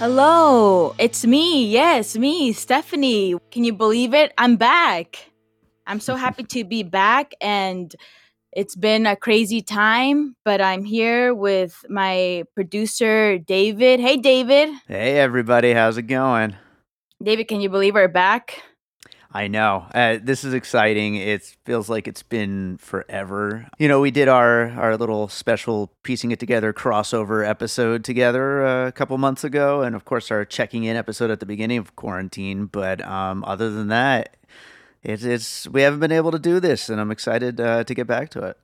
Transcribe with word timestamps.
Hello, 0.00 0.94
it's 0.98 1.26
me. 1.26 1.66
Yes, 1.66 2.16
me, 2.16 2.54
Stephanie. 2.54 3.36
Can 3.50 3.64
you 3.64 3.74
believe 3.74 4.14
it? 4.14 4.32
I'm 4.38 4.56
back. 4.56 5.30
I'm 5.86 6.00
so 6.00 6.16
happy 6.24 6.42
to 6.42 6.64
be 6.64 6.82
back 6.82 7.34
and 7.42 7.94
it's 8.50 8.74
been 8.74 9.04
a 9.04 9.14
crazy 9.14 9.60
time, 9.60 10.36
but 10.42 10.62
I'm 10.62 10.84
here 10.84 11.34
with 11.34 11.84
my 11.90 12.44
producer, 12.54 13.36
David. 13.36 14.00
Hey, 14.00 14.16
David. 14.16 14.70
Hey, 14.88 15.18
everybody. 15.18 15.74
How's 15.74 15.98
it 15.98 16.04
going? 16.04 16.56
David, 17.22 17.48
can 17.48 17.60
you 17.60 17.68
believe 17.68 17.92
we're 17.92 18.08
back? 18.08 18.62
I 19.32 19.46
know. 19.46 19.86
Uh, 19.94 20.18
this 20.20 20.42
is 20.42 20.54
exciting. 20.54 21.14
It 21.14 21.44
feels 21.64 21.88
like 21.88 22.08
it's 22.08 22.22
been 22.24 22.78
forever. 22.78 23.68
You 23.78 23.86
know, 23.86 24.00
we 24.00 24.10
did 24.10 24.26
our 24.26 24.70
our 24.70 24.96
little 24.96 25.28
special 25.28 25.92
piecing 26.02 26.32
it 26.32 26.40
together 26.40 26.72
crossover 26.72 27.48
episode 27.48 28.02
together 28.04 28.66
uh, 28.66 28.88
a 28.88 28.92
couple 28.92 29.16
months 29.18 29.44
ago, 29.44 29.82
and 29.82 29.94
of 29.94 30.04
course 30.04 30.32
our 30.32 30.44
checking 30.44 30.82
in 30.84 30.96
episode 30.96 31.30
at 31.30 31.38
the 31.38 31.46
beginning 31.46 31.78
of 31.78 31.94
quarantine. 31.94 32.66
But 32.66 33.00
um, 33.06 33.44
other 33.44 33.70
than 33.70 33.86
that, 33.88 34.36
it's 35.04 35.22
it's 35.22 35.68
we 35.68 35.82
haven't 35.82 36.00
been 36.00 36.12
able 36.12 36.32
to 36.32 36.38
do 36.40 36.58
this, 36.58 36.88
and 36.88 37.00
I'm 37.00 37.12
excited 37.12 37.60
uh, 37.60 37.84
to 37.84 37.94
get 37.94 38.08
back 38.08 38.30
to 38.30 38.42
it. 38.46 38.56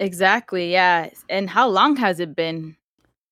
Exactly. 0.00 0.72
Yeah. 0.72 1.10
And 1.28 1.50
how 1.50 1.68
long 1.68 1.96
has 1.96 2.18
it 2.18 2.34
been? 2.34 2.76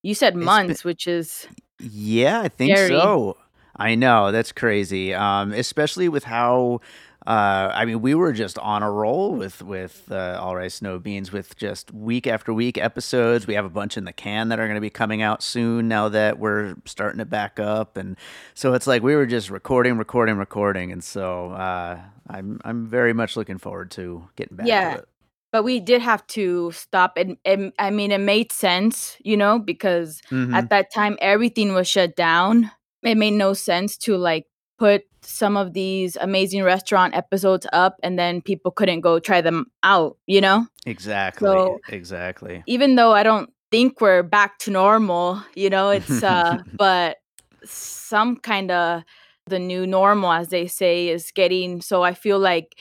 You 0.02 0.14
said 0.14 0.36
months, 0.36 0.84
which 0.84 1.06
is 1.06 1.48
Yeah, 1.80 2.40
I 2.42 2.48
think 2.48 2.76
scary. 2.76 2.90
so. 2.90 3.38
I 3.76 3.94
know, 3.94 4.32
that's 4.32 4.52
crazy. 4.52 5.12
Um, 5.14 5.52
especially 5.52 6.08
with 6.08 6.24
how 6.24 6.80
uh, 7.26 7.72
I 7.74 7.84
mean, 7.86 8.02
we 8.02 8.14
were 8.14 8.32
just 8.32 8.56
on 8.58 8.84
a 8.84 8.90
roll 8.90 9.34
with 9.34 9.60
with 9.60 10.06
uh, 10.12 10.38
All 10.40 10.54
Rice 10.54 10.80
No 10.80 11.00
Beans 11.00 11.32
with 11.32 11.56
just 11.56 11.92
week 11.92 12.26
after 12.28 12.52
week 12.54 12.78
episodes. 12.78 13.48
We 13.48 13.54
have 13.54 13.64
a 13.64 13.68
bunch 13.70 13.96
in 13.96 14.04
the 14.04 14.12
can 14.12 14.48
that 14.50 14.60
are 14.60 14.66
going 14.66 14.76
to 14.76 14.80
be 14.80 14.90
coming 14.90 15.22
out 15.22 15.42
soon 15.42 15.88
now 15.88 16.08
that 16.08 16.38
we're 16.38 16.76
starting 16.84 17.18
to 17.18 17.24
back 17.24 17.58
up, 17.58 17.96
and 17.96 18.16
so 18.54 18.74
it's 18.74 18.86
like 18.86 19.02
we 19.02 19.16
were 19.16 19.26
just 19.26 19.50
recording, 19.50 19.98
recording, 19.98 20.36
recording, 20.36 20.92
and 20.92 21.02
so 21.02 21.50
uh, 21.50 21.98
I'm 22.28 22.60
I'm 22.64 22.86
very 22.86 23.12
much 23.12 23.36
looking 23.36 23.58
forward 23.58 23.90
to 23.92 24.28
getting 24.36 24.56
back 24.56 24.66
to 24.66 24.70
Yeah. 24.70 24.94
it. 24.94 25.08
But 25.52 25.62
we 25.64 25.80
did 25.80 26.02
have 26.02 26.26
to 26.28 26.70
stop 26.72 27.16
and, 27.16 27.38
and 27.44 27.72
I 27.78 27.90
mean 27.90 28.10
it 28.12 28.20
made 28.20 28.52
sense, 28.52 29.16
you 29.24 29.36
know, 29.36 29.58
because 29.58 30.20
hmm 30.28 30.52
at 30.52 30.68
that 30.70 30.92
time 30.92 31.16
everything 31.20 31.72
was 31.74 31.88
shut 31.88 32.14
down. 32.16 32.70
It 33.02 33.16
made 33.16 33.32
no 33.34 33.52
sense 33.52 33.96
to 33.98 34.16
like 34.16 34.46
put 34.78 35.02
some 35.22 35.56
of 35.56 35.72
these 35.72 36.16
amazing 36.20 36.62
restaurant 36.62 37.14
episodes 37.14 37.66
up 37.72 37.96
and 38.02 38.18
then 38.18 38.42
people 38.42 38.70
couldn't 38.70 39.00
go 39.00 39.18
try 39.18 39.40
them 39.40 39.66
out, 39.82 40.16
you 40.26 40.40
know? 40.40 40.66
Exactly, 40.84 41.48
So 41.48 41.78
exactly. 41.88 42.62
even 42.66 42.94
though 42.96 43.12
I 43.12 43.22
don't 43.22 43.50
think 43.70 44.00
we're 44.00 44.22
back 44.22 44.58
to 44.60 44.70
normal, 44.70 45.42
you 45.54 45.70
know, 45.70 45.90
it's 45.90 46.22
uh 46.22 46.58
but 46.76 47.16
some 47.64 48.36
kind 48.36 48.70
of 48.70 49.02
the 49.46 49.58
new 49.58 49.86
normal 49.86 50.32
as 50.32 50.48
they 50.48 50.66
say 50.66 51.08
is 51.08 51.30
getting 51.34 51.80
so 51.80 52.02
I 52.02 52.14
feel 52.14 52.38
like 52.38 52.76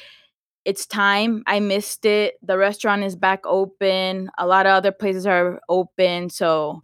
it's 0.66 0.88
time. 0.88 1.44
I 1.46 1.60
missed 1.60 2.06
it. 2.06 2.34
The 2.42 2.58
restaurant 2.58 3.04
is 3.04 3.16
back 3.16 3.42
open. 3.46 4.32
A 4.40 4.48
lot 4.48 4.66
of 4.66 4.72
other 4.72 4.92
places 4.92 5.28
are 5.28 5.62
open, 5.70 6.32
so 6.32 6.82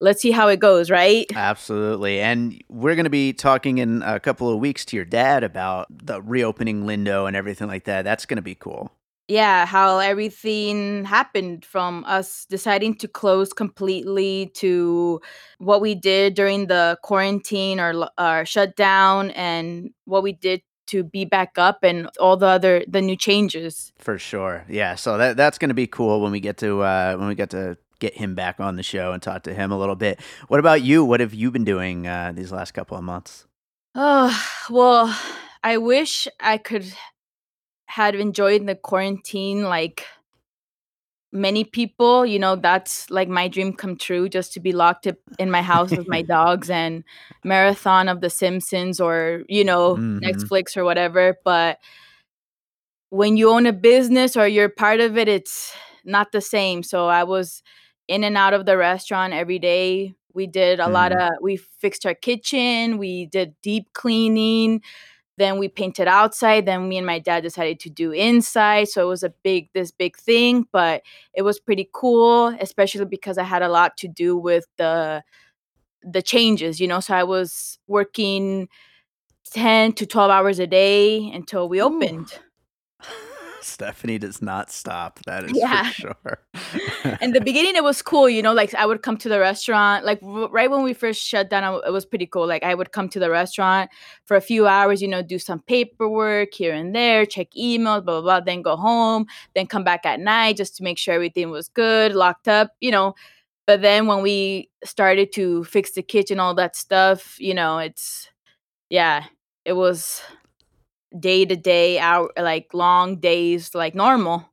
let's 0.00 0.22
see 0.22 0.30
how 0.30 0.48
it 0.48 0.60
goes, 0.60 0.90
right? 0.90 1.26
Absolutely. 1.34 2.20
And 2.20 2.62
we're 2.68 2.94
going 2.94 3.04
to 3.04 3.10
be 3.10 3.32
talking 3.32 3.78
in 3.78 4.02
a 4.02 4.18
couple 4.18 4.48
of 4.48 4.58
weeks 4.58 4.84
to 4.86 4.96
your 4.96 5.04
dad 5.04 5.44
about 5.44 5.86
the 5.90 6.22
reopening 6.22 6.84
Lindo 6.84 7.26
and 7.26 7.36
everything 7.36 7.68
like 7.68 7.84
that. 7.84 8.02
That's 8.02 8.26
going 8.26 8.36
to 8.36 8.42
be 8.42 8.54
cool. 8.54 8.92
Yeah, 9.28 9.64
how 9.64 10.00
everything 10.00 11.04
happened 11.04 11.64
from 11.64 12.04
us 12.04 12.46
deciding 12.50 12.96
to 12.96 13.06
close 13.06 13.52
completely 13.52 14.50
to 14.54 15.20
what 15.58 15.80
we 15.80 15.94
did 15.94 16.34
during 16.34 16.66
the 16.66 16.98
quarantine 17.04 17.78
or 17.78 18.08
or 18.18 18.44
shutdown 18.44 19.30
and 19.30 19.90
what 20.04 20.24
we 20.24 20.32
did 20.32 20.62
to 20.88 21.04
be 21.04 21.24
back 21.24 21.58
up 21.58 21.84
and 21.84 22.08
all 22.18 22.36
the 22.36 22.46
other 22.46 22.82
the 22.88 23.00
new 23.00 23.14
changes. 23.14 23.92
For 23.98 24.18
sure. 24.18 24.64
Yeah. 24.68 24.96
So 24.96 25.16
that 25.16 25.36
that's 25.36 25.58
going 25.58 25.68
to 25.68 25.74
be 25.74 25.86
cool 25.86 26.20
when 26.20 26.32
we 26.32 26.40
get 26.40 26.56
to 26.58 26.82
uh 26.82 27.14
when 27.14 27.28
we 27.28 27.36
get 27.36 27.50
to 27.50 27.78
get 28.00 28.14
him 28.14 28.34
back 28.34 28.58
on 28.58 28.76
the 28.76 28.82
show 28.82 29.12
and 29.12 29.22
talk 29.22 29.44
to 29.44 29.54
him 29.54 29.70
a 29.70 29.78
little 29.78 29.94
bit. 29.94 30.20
What 30.48 30.58
about 30.58 30.82
you? 30.82 31.04
What 31.04 31.20
have 31.20 31.32
you 31.32 31.50
been 31.50 31.64
doing 31.64 32.06
uh 32.06 32.32
these 32.34 32.50
last 32.50 32.72
couple 32.72 32.96
of 32.96 33.04
months? 33.04 33.46
Oh, 33.94 34.36
well, 34.68 35.16
I 35.62 35.76
wish 35.78 36.26
I 36.38 36.58
could 36.58 36.92
had 37.86 38.14
enjoyed 38.14 38.66
the 38.66 38.74
quarantine 38.76 39.64
like 39.64 40.04
many 41.32 41.62
people 41.62 42.26
you 42.26 42.38
know 42.38 42.56
that's 42.56 43.08
like 43.10 43.28
my 43.28 43.46
dream 43.46 43.72
come 43.72 43.96
true 43.96 44.28
just 44.28 44.52
to 44.52 44.60
be 44.60 44.72
locked 44.72 45.06
up 45.06 45.16
in 45.38 45.50
my 45.50 45.62
house 45.62 45.90
with 45.90 46.08
my 46.08 46.22
dogs 46.36 46.68
and 46.70 47.04
marathon 47.44 48.08
of 48.08 48.20
the 48.20 48.30
simpsons 48.30 49.00
or 49.00 49.42
you 49.48 49.64
know 49.64 49.96
mhm. 49.96 50.20
netflix 50.20 50.76
or 50.76 50.84
whatever 50.84 51.36
but 51.44 51.78
when 53.10 53.36
you 53.36 53.50
own 53.50 53.66
a 53.66 53.72
business 53.72 54.36
or 54.36 54.46
you're 54.46 54.68
part 54.68 55.00
of 55.00 55.16
it 55.16 55.28
it's 55.28 55.72
not 56.04 56.32
the 56.32 56.40
same 56.40 56.82
so 56.82 57.06
i 57.06 57.22
was 57.22 57.62
in 58.10 58.24
and 58.24 58.36
out 58.36 58.54
of 58.54 58.66
the 58.66 58.76
restaurant 58.78 59.32
every 59.34 59.58
day 59.60 60.14
we 60.34 60.46
did 60.48 60.80
a 60.80 60.88
lot 60.90 61.12
Mhm. 61.12 61.20
of 61.22 61.30
we 61.42 61.56
fixed 61.58 62.06
our 62.06 62.14
kitchen 62.14 62.98
we 62.98 63.26
did 63.26 63.54
deep 63.62 63.86
cleaning 63.94 64.82
then 65.38 65.58
we 65.58 65.68
painted 65.68 66.08
outside. 66.08 66.66
Then 66.66 66.88
me 66.88 66.98
and 66.98 67.06
my 67.06 67.18
dad 67.18 67.42
decided 67.42 67.80
to 67.80 67.90
do 67.90 68.12
inside. 68.12 68.88
So 68.88 69.02
it 69.04 69.08
was 69.08 69.22
a 69.24 69.30
big, 69.42 69.70
this 69.74 69.90
big 69.90 70.16
thing, 70.18 70.66
but 70.72 71.02
it 71.34 71.42
was 71.42 71.60
pretty 71.60 71.88
cool, 71.94 72.48
especially 72.60 73.06
because 73.06 73.38
I 73.38 73.44
had 73.44 73.62
a 73.62 73.68
lot 73.68 73.96
to 73.98 74.08
do 74.08 74.36
with 74.36 74.66
the 74.78 75.24
the 76.02 76.22
changes, 76.22 76.80
you 76.80 76.88
know. 76.88 77.00
So 77.00 77.14
I 77.14 77.24
was 77.24 77.78
working 77.88 78.68
10 79.52 79.92
to 79.94 80.06
12 80.06 80.30
hours 80.30 80.58
a 80.60 80.66
day 80.66 81.30
until 81.32 81.68
we 81.68 81.80
Ooh. 81.80 81.90
Stephanie 83.60 84.18
does 84.18 84.40
not 84.42 84.70
stop. 84.70 85.20
That 85.26 85.44
is 85.44 85.50
for 85.52 85.56
Yeah. 85.58 85.84
sure. 85.84 86.38
In 87.20 87.32
the 87.32 87.40
beginning, 87.40 87.76
it 87.76 87.84
was 87.84 88.02
cool, 88.02 88.28
you 88.28 88.42
know, 88.42 88.52
like 88.52 88.74
I 88.74 88.86
would 88.86 89.02
come 89.02 89.16
to 89.18 89.28
the 89.28 89.38
restaurant, 89.40 90.04
like 90.04 90.20
w- 90.20 90.48
right 90.48 90.70
when 90.70 90.82
we 90.82 90.92
first 90.94 91.22
shut 91.22 91.50
down, 91.50 91.64
I 91.64 91.74
it 91.86 91.92
was 91.92 92.06
pretty 92.06 92.26
cool. 92.26 92.46
Like 92.46 92.62
I 92.62 92.74
would 92.74 92.92
come 92.92 93.08
to 93.10 93.18
the 93.18 93.30
restaurant 93.30 93.90
for 94.24 94.36
a 94.36 94.40
few 94.40 94.66
hours, 94.66 95.02
you 95.02 95.08
know, 95.08 95.22
do 95.22 95.38
some 95.38 95.60
paperwork 95.60 96.54
here 96.54 96.72
and 96.74 96.94
there, 96.94 97.26
check 97.26 97.48
emails, 97.58 98.04
blah, 98.04 98.20
blah, 98.20 98.22
blah, 98.22 98.40
then 98.40 98.62
go 98.62 98.76
home, 98.76 99.26
then 99.54 99.66
come 99.66 99.84
back 99.84 100.06
at 100.06 100.20
night 100.20 100.56
just 100.56 100.76
to 100.76 100.82
make 100.82 100.98
sure 100.98 101.14
everything 101.14 101.50
was 101.50 101.68
good, 101.68 102.14
locked 102.14 102.48
up, 102.48 102.72
you 102.80 102.90
know. 102.90 103.14
But 103.66 103.82
then 103.82 104.06
when 104.06 104.22
we 104.22 104.70
started 104.84 105.32
to 105.34 105.64
fix 105.64 105.92
the 105.92 106.02
kitchen, 106.02 106.40
all 106.40 106.54
that 106.54 106.74
stuff, 106.74 107.36
you 107.38 107.54
know, 107.54 107.78
it's, 107.78 108.28
yeah, 108.88 109.24
it 109.64 109.74
was 109.74 110.22
day 111.18 111.44
to 111.44 111.56
day, 111.56 111.98
out 111.98 112.32
like 112.36 112.72
long 112.72 113.16
days, 113.16 113.74
like 113.74 113.94
normal. 113.94 114.46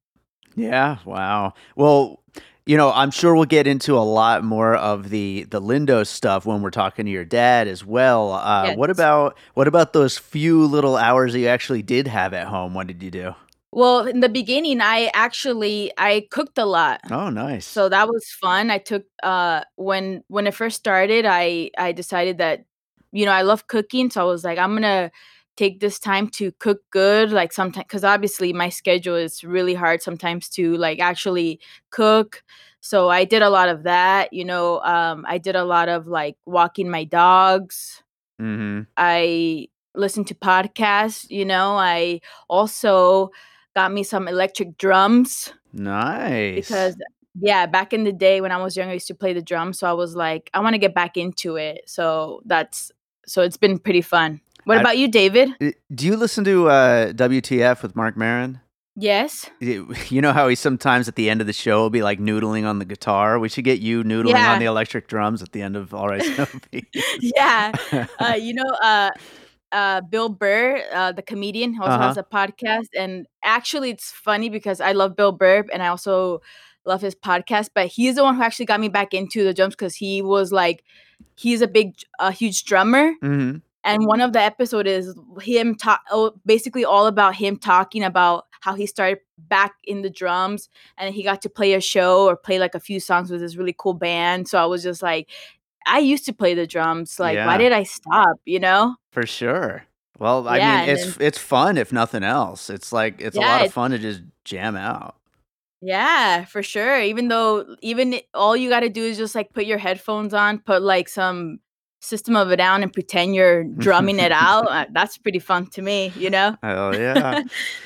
Yeah, 0.56 0.97
wow. 1.06 1.53
Well, 1.75 2.23
you 2.66 2.75
know, 2.75 2.91
I'm 2.91 3.12
sure 3.12 3.34
we'll 3.34 3.45
get 3.45 3.66
into 3.66 3.97
a 3.97 4.03
lot 4.03 4.44
more 4.44 4.75
of 4.75 5.09
the 5.09 5.45
the 5.50 5.62
Lindo 5.62 6.06
stuff 6.06 6.45
when 6.45 6.62
we're 6.62 6.69
talking 6.69 7.06
to 7.06 7.12
your 7.12 7.25
dad 7.25 7.68
as 7.68 7.85
well. 7.85 8.34
Uh, 8.34 8.75
what 8.75 8.90
about 8.90 9.38
what 9.53 9.68
about 9.68 9.94
those 9.94 10.18
few 10.18 10.66
little 10.66 10.97
hours 10.97 11.34
that 11.34 11.40
you 11.40 11.47
actually 11.47 11.81
did 11.81 12.07
have 12.07 12.34
at 12.34 12.47
home? 12.47 12.74
What 12.74 12.88
did 12.88 13.01
you 13.01 13.12
do? 13.12 13.35
Well, 13.72 14.07
in 14.07 14.22
the 14.22 14.29
beginning, 14.29 14.81
I 14.81 15.12
actually 15.13 15.91
I 15.97 16.28
cooked 16.31 16.57
a 16.57 16.66
lot. 16.66 17.01
Oh, 17.12 17.29
nice. 17.29 17.66
So 17.66 17.89
that 17.89 18.07
was 18.07 18.25
fun. 18.41 18.69
I 18.69 18.79
took 18.79 19.06
uh 19.24 19.62
when 19.75 20.24
when 20.28 20.47
it 20.47 20.53
first 20.53 20.78
started, 20.78 21.25
I 21.25 21.72
I 21.78 21.94
decided 21.94 22.39
that 22.39 22.66
you 23.13 23.25
know, 23.25 23.31
I 23.31 23.44
love 23.44 23.68
cooking, 23.68 24.09
so 24.09 24.22
I 24.22 24.25
was 24.25 24.44
like 24.44 24.57
I'm 24.57 24.72
going 24.72 24.81
to 24.81 25.12
take 25.57 25.79
this 25.79 26.00
time 26.00 26.28
to 26.29 26.51
cook 26.59 26.81
good 26.92 27.31
like 27.31 27.51
sometimes 27.51 27.86
cuz 27.89 28.04
obviously 28.04 28.54
my 28.54 28.69
schedule 28.69 29.15
is 29.15 29.44
really 29.44 29.74
hard 29.74 30.01
sometimes 30.01 30.48
to 30.50 30.75
like 30.77 31.00
actually 31.00 31.59
cook. 31.89 32.44
So 32.80 33.09
I 33.09 33.25
did 33.25 33.42
a 33.42 33.50
lot 33.50 33.69
of 33.69 33.83
that, 33.83 34.31
you 34.31 34.45
know, 34.45 34.80
um 34.81 35.25
I 35.27 35.38
did 35.39 35.56
a 35.56 35.65
lot 35.65 35.89
of 35.89 36.07
like 36.07 36.38
walking 36.45 36.89
my 36.89 37.04
dogs. 37.04 38.04
Mhm. 38.42 38.88
I 38.95 39.68
listened 39.95 40.27
to 40.27 40.36
podcasts, 40.36 41.30
you 41.30 41.44
know, 41.45 41.75
I 41.77 42.21
also 42.50 43.31
got 43.75 43.92
me 43.92 44.04
some 44.04 44.27
electric 44.27 44.77
drums 44.77 45.54
Nice. 45.74 46.56
because 46.56 46.95
yeah, 47.39 47.65
back 47.68 47.94
in 47.94 48.04
the 48.04 48.12
day 48.13 48.42
when 48.42 48.51
I 48.51 48.57
was 48.57 48.75
young, 48.75 48.89
I 48.89 48.94
used 48.94 49.07
to 49.07 49.15
play 49.15 49.33
the 49.33 49.42
drums, 49.44 49.77
so 49.80 49.88
I 49.88 49.94
was 49.94 50.15
like, 50.15 50.50
I 50.54 50.59
wanna 50.59 50.80
get 50.80 50.94
back 50.95 51.18
into 51.18 51.56
it. 51.56 51.81
So 51.88 52.42
that's 52.45 52.92
so 53.27 53.42
it's 53.42 53.57
been 53.57 53.77
pretty 53.77 54.01
fun. 54.01 54.42
What 54.68 54.80
I, 54.80 54.81
about 54.81 54.98
you, 54.98 55.08
David? 55.08 55.52
do 55.96 56.06
you 56.06 56.18
listen 56.18 56.44
to 56.44 56.69
uh, 56.69 57.14
WTF 57.14 57.81
with 57.81 57.96
Marc 57.96 58.18
Maron? 58.18 58.60
Yes? 58.98 59.50
You 59.62 60.22
know 60.22 60.34
how 60.34 60.50
he 60.50 60.56
sometimes 60.56 61.08
at 61.08 61.16
the 61.16 61.30
end 61.30 61.40
of 61.40 61.48
the 61.48 61.54
show 61.54 61.84
will 61.84 61.90
be 61.90 62.02
like 62.02 62.19
noodling 62.19 62.66
on 62.68 62.80
the 62.80 62.84
guitar. 62.84 63.40
We 63.40 63.48
should 63.48 63.64
get 63.64 63.80
you 63.80 64.04
noodling 64.04 64.36
on 64.36 64.60
the 64.60 64.66
electric 64.66 65.08
drums 65.08 65.42
at 65.42 65.54
the 65.54 65.62
end 65.62 65.78
of 65.78 65.94
All 65.94 66.10
Rice 66.10 66.38
No 66.38 66.46
Beans. 66.69 66.86
Yeah. 67.22 67.72
Uh, 68.19 68.34
you 68.34 68.54
know, 68.54 68.69
uh 68.81 69.12
uh, 69.72 70.02
Bill 70.02 70.30
Burr, 70.30 70.81
uh, 70.94 71.12
the 71.12 71.22
comedian, 71.22 71.78
also 71.80 71.98
has 71.98 72.18
uh-huh. 72.18 72.24
a 72.30 72.48
podcast, 72.48 72.88
and 72.98 73.28
actually, 73.44 73.90
it's 73.90 74.12
funny 74.12 74.50
because 74.50 74.80
I 74.80 74.94
love 74.94 75.16
Bill 75.16 75.34
Burr 75.34 75.66
and 75.74 75.84
I 75.84 75.88
also 75.88 76.42
love 76.86 77.02
his 77.02 77.16
podcast. 77.16 77.69
But 77.75 77.88
he's 77.88 78.16
the 78.16 78.24
one 78.24 78.36
who 78.36 78.44
actually 78.44 78.66
got 78.66 78.80
me 78.80 78.88
back 78.88 79.14
into 79.14 79.44
the 79.44 79.54
drums 79.54 79.75
because 79.75 79.96
he 79.96 80.22
was 80.22 80.52
like 80.52 80.84
he's 81.36 81.62
a 81.62 81.68
big, 81.68 81.96
a 82.19 82.31
huge 82.31 82.66
drummer. 82.66 83.14
hmm 83.22 83.58
And 83.83 84.06
one 84.06 84.21
of 84.21 84.33
the 84.33 84.41
episode 84.41 84.88
is 84.88 85.15
him 85.41 85.75
talk, 85.75 86.01
oh, 86.12 86.33
basically 86.45 86.83
all 86.83 87.07
about 87.07 87.35
him 87.35 87.57
talking 87.57 88.03
about 88.03 88.45
how 88.62 88.75
he 88.75 88.85
started 88.85 89.19
back 89.38 89.75
in 89.85 90.01
the 90.01 90.09
drums 90.09 90.68
and 90.97 91.13
he 91.13 91.24
got 91.24 91.41
to 91.44 91.50
play 91.50 91.74
a 91.74 91.81
show 91.81 92.25
or 92.27 92.35
play 92.35 92.59
like 92.59 92.75
a 92.75 92.79
few 92.79 93.00
songs 93.00 93.31
with 93.31 93.39
this 93.39 93.56
really 93.56 93.75
cool 93.77 93.94
band. 93.94 94.47
So 94.50 94.57
I 94.62 94.65
was 94.65 94.83
just 94.83 95.01
like, 95.01 95.29
I 95.85 96.00
used 96.00 96.25
to 96.25 96.33
play 96.33 96.53
the 96.53 96.68
drums. 96.68 97.19
Like, 97.19 97.44
why 97.44 97.57
did 97.57 97.71
I 97.71 97.83
stop? 97.83 98.38
You 98.45 98.59
know? 98.59 98.95
for 99.12 99.25
sure. 99.25 99.85
Well, 100.19 100.47
I 100.47 100.57
Yeah, 100.57 100.81
mean, 100.81 100.89
it's 100.89 101.15
then 101.18 101.27
it's 101.27 101.38
fun 101.38 101.77
if 101.77 101.91
nothing 101.94 102.23
else. 102.23 102.69
It's 102.69 102.91
like 102.91 103.21
it's 103.21 103.38
a 103.38 103.41
lot 103.41 103.59
yeah, 103.59 103.62
of 103.62 103.69
fun 103.69 103.91
to 103.91 104.00
just 104.00 104.21
jam 104.44 104.75
out. 104.75 105.15
Yeah, 105.81 106.45
for 106.45 106.63
sure. 106.63 107.00
Even 107.01 107.27
though 107.27 107.75
even 107.81 108.19
all 108.33 108.57
you 108.57 108.69
got 108.69 108.80
to 108.80 108.89
do 108.89 109.03
is 109.03 109.18
just 109.18 109.35
like 109.35 109.53
put 109.53 109.65
your 109.65 109.77
headphones 109.77 110.33
on, 110.33 110.59
put 110.59 110.81
like 110.81 111.07
some 111.07 111.59
System 111.99 112.35
of 112.35 112.51
a 112.51 112.57
Down 112.57 112.83
and 112.83 112.91
pretend 112.94 113.35
you're 113.35 113.63
drumming 113.77 114.19
it 114.19 114.31
out. 114.31 114.69
uh, 114.69 114.85
That's 114.91 115.17
pretty 115.17 115.39
fun 115.39 115.67
to 115.67 115.81
me, 115.81 116.13
you 116.17 116.29
know? 116.29 116.55
Oh 116.63 116.91
yeah. 116.97 117.41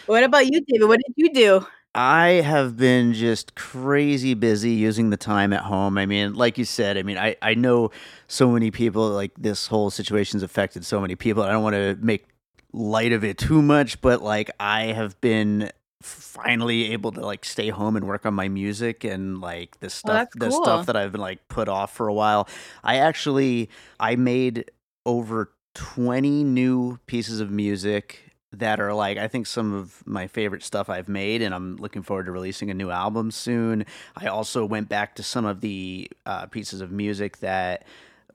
What 0.05 0.23
about 0.23 0.45
you, 0.47 0.61
David? 0.67 0.87
What 0.87 0.99
did 1.05 1.13
you 1.15 1.33
do? 1.33 1.65
I 1.93 2.29
have 2.45 2.77
been 2.77 3.11
just 3.13 3.55
crazy 3.55 4.33
busy 4.33 4.71
using 4.71 5.09
the 5.09 5.17
time 5.17 5.51
at 5.51 5.63
home. 5.63 5.97
I 5.97 6.05
mean, 6.05 6.35
like 6.35 6.57
you 6.57 6.63
said, 6.63 6.97
I 6.97 7.03
mean, 7.03 7.17
I, 7.17 7.35
I 7.41 7.53
know 7.53 7.91
so 8.27 8.49
many 8.49 8.71
people, 8.71 9.09
like 9.09 9.31
this 9.37 9.67
whole 9.67 9.89
situation's 9.89 10.41
affected 10.41 10.85
so 10.85 11.01
many 11.01 11.15
people. 11.15 11.43
I 11.43 11.51
don't 11.51 11.63
want 11.63 11.75
to 11.75 11.97
make 11.99 12.27
light 12.71 13.11
of 13.11 13.25
it 13.25 13.37
too 13.37 13.61
much, 13.61 13.99
but 13.99 14.21
like 14.21 14.49
I 14.57 14.83
have 14.93 15.19
been 15.19 15.69
finally 16.01 16.92
able 16.92 17.12
to 17.12 17.21
like 17.21 17.45
stay 17.45 17.69
home 17.69 17.95
and 17.95 18.07
work 18.07 18.25
on 18.25 18.33
my 18.33 18.48
music 18.48 19.03
and 19.03 19.39
like 19.42 19.80
the 19.80 19.89
stuff 19.89 20.30
the 20.36 20.51
stuff 20.51 20.86
that 20.86 20.95
I've 20.95 21.12
been 21.12 21.21
like 21.21 21.48
put 21.48 21.68
off 21.68 21.94
for 21.95 22.07
a 22.07 22.13
while. 22.13 22.48
I 22.83 22.98
actually 22.98 23.69
I 24.00 24.15
made 24.15 24.71
over 25.06 25.51
20 25.75 26.44
new 26.44 27.00
pieces 27.06 27.39
of 27.39 27.50
music 27.50 28.31
that 28.53 28.80
are 28.80 28.94
like 28.94 29.18
I 29.18 29.27
think 29.27 29.48
some 29.48 29.74
of 29.74 30.06
my 30.06 30.27
favorite 30.27 30.63
stuff 30.63 30.89
I've 30.89 31.07
made, 31.07 31.42
and 31.42 31.56
I'm 31.56 31.77
looking 31.77 32.01
forward 32.01 32.25
to 32.25 32.31
releasing 32.31 32.69
a 32.69 32.74
new 32.74 32.89
album 32.89 33.31
soon. 33.31 33.86
I 34.15 34.27
also 34.27 34.65
went 34.65 34.89
back 34.89 35.15
to 35.15 35.24
some 35.24 35.45
of 35.45 35.62
the 35.62 36.09
uh, 36.25 36.47
pieces 36.47 36.81
of 36.81 36.92
music 36.92 37.38
that 37.38 37.86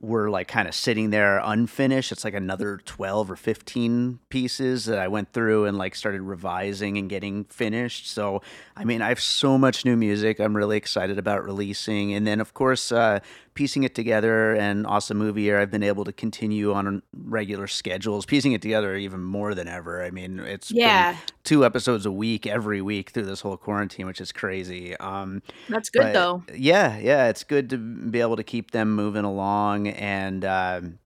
were 0.00 0.30
like 0.30 0.48
kind 0.48 0.68
of 0.68 0.74
sitting 0.74 1.10
there 1.10 1.40
unfinished. 1.42 2.12
It's 2.12 2.24
like 2.24 2.34
another 2.34 2.80
12 2.84 3.30
or 3.30 3.36
15 3.36 4.18
pieces 4.28 4.84
that 4.86 4.98
I 4.98 5.08
went 5.08 5.32
through 5.32 5.64
and 5.64 5.78
like 5.78 5.94
started 5.94 6.22
revising 6.22 6.98
and 6.98 7.08
getting 7.08 7.44
finished. 7.44 8.08
So, 8.08 8.42
I 8.76 8.84
mean, 8.84 9.02
I 9.02 9.08
have 9.08 9.20
so 9.20 9.58
much 9.58 9.84
new 9.84 9.96
music 9.96 10.40
I'm 10.40 10.56
really 10.56 10.76
excited 10.76 11.18
about 11.18 11.44
releasing. 11.44 12.12
And 12.12 12.26
then, 12.26 12.40
of 12.40 12.54
course, 12.54 12.92
uh, 12.92 13.20
piecing 13.56 13.82
it 13.82 13.94
together 13.96 14.54
and 14.54 14.86
awesome 14.86 15.16
movie 15.16 15.42
year, 15.42 15.58
I've 15.58 15.70
been 15.72 15.82
able 15.82 16.04
to 16.04 16.12
continue 16.12 16.72
on 16.72 17.02
regular 17.12 17.66
schedules, 17.66 18.24
piecing 18.24 18.52
it 18.52 18.62
together 18.62 18.94
even 18.94 19.24
more 19.24 19.54
than 19.54 19.66
ever. 19.66 20.04
I 20.04 20.10
mean, 20.10 20.38
it's 20.38 20.70
Yeah, 20.70 21.16
two 21.42 21.64
episodes 21.64 22.06
a 22.06 22.12
week 22.12 22.46
every 22.46 22.80
week 22.80 23.10
through 23.10 23.24
this 23.24 23.40
whole 23.40 23.56
quarantine, 23.56 24.06
which 24.06 24.20
is 24.20 24.30
crazy. 24.30 24.96
Um, 24.98 25.42
that's 25.68 25.90
good 25.90 26.12
though. 26.14 26.44
yeah, 26.54 26.98
yeah, 26.98 27.28
it's 27.28 27.42
good 27.42 27.70
to 27.70 27.78
be 27.78 28.20
able 28.20 28.36
to 28.36 28.44
keep 28.44 28.70
them 28.70 28.94
moving 28.94 29.24
along 29.24 29.88
and 29.88 30.44
um 30.44 30.98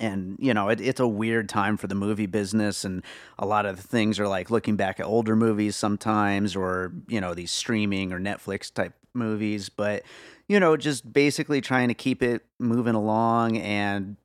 and 0.00 0.36
you 0.40 0.52
know 0.52 0.68
it, 0.68 0.80
it's 0.80 1.00
a 1.00 1.06
weird 1.06 1.48
time 1.48 1.76
for 1.76 1.86
the 1.86 1.94
movie 1.94 2.26
business 2.26 2.84
and 2.84 3.04
a 3.38 3.46
lot 3.46 3.66
of 3.66 3.76
the 3.76 3.82
things 3.82 4.18
are 4.18 4.26
like 4.28 4.50
looking 4.50 4.76
back 4.76 4.98
at 4.98 5.06
older 5.06 5.36
movies 5.36 5.76
sometimes 5.76 6.56
or 6.56 6.92
you 7.06 7.20
know 7.20 7.34
these 7.34 7.52
streaming 7.52 8.12
or 8.12 8.18
netflix 8.18 8.72
type 8.72 8.92
movies 9.14 9.68
but 9.68 10.02
you 10.48 10.60
know 10.60 10.76
just 10.76 11.12
basically 11.12 11.60
trying 11.60 11.88
to 11.88 11.94
keep 11.94 12.22
it 12.22 12.44
moving 12.58 12.94
along 12.94 13.56
and 13.58 14.16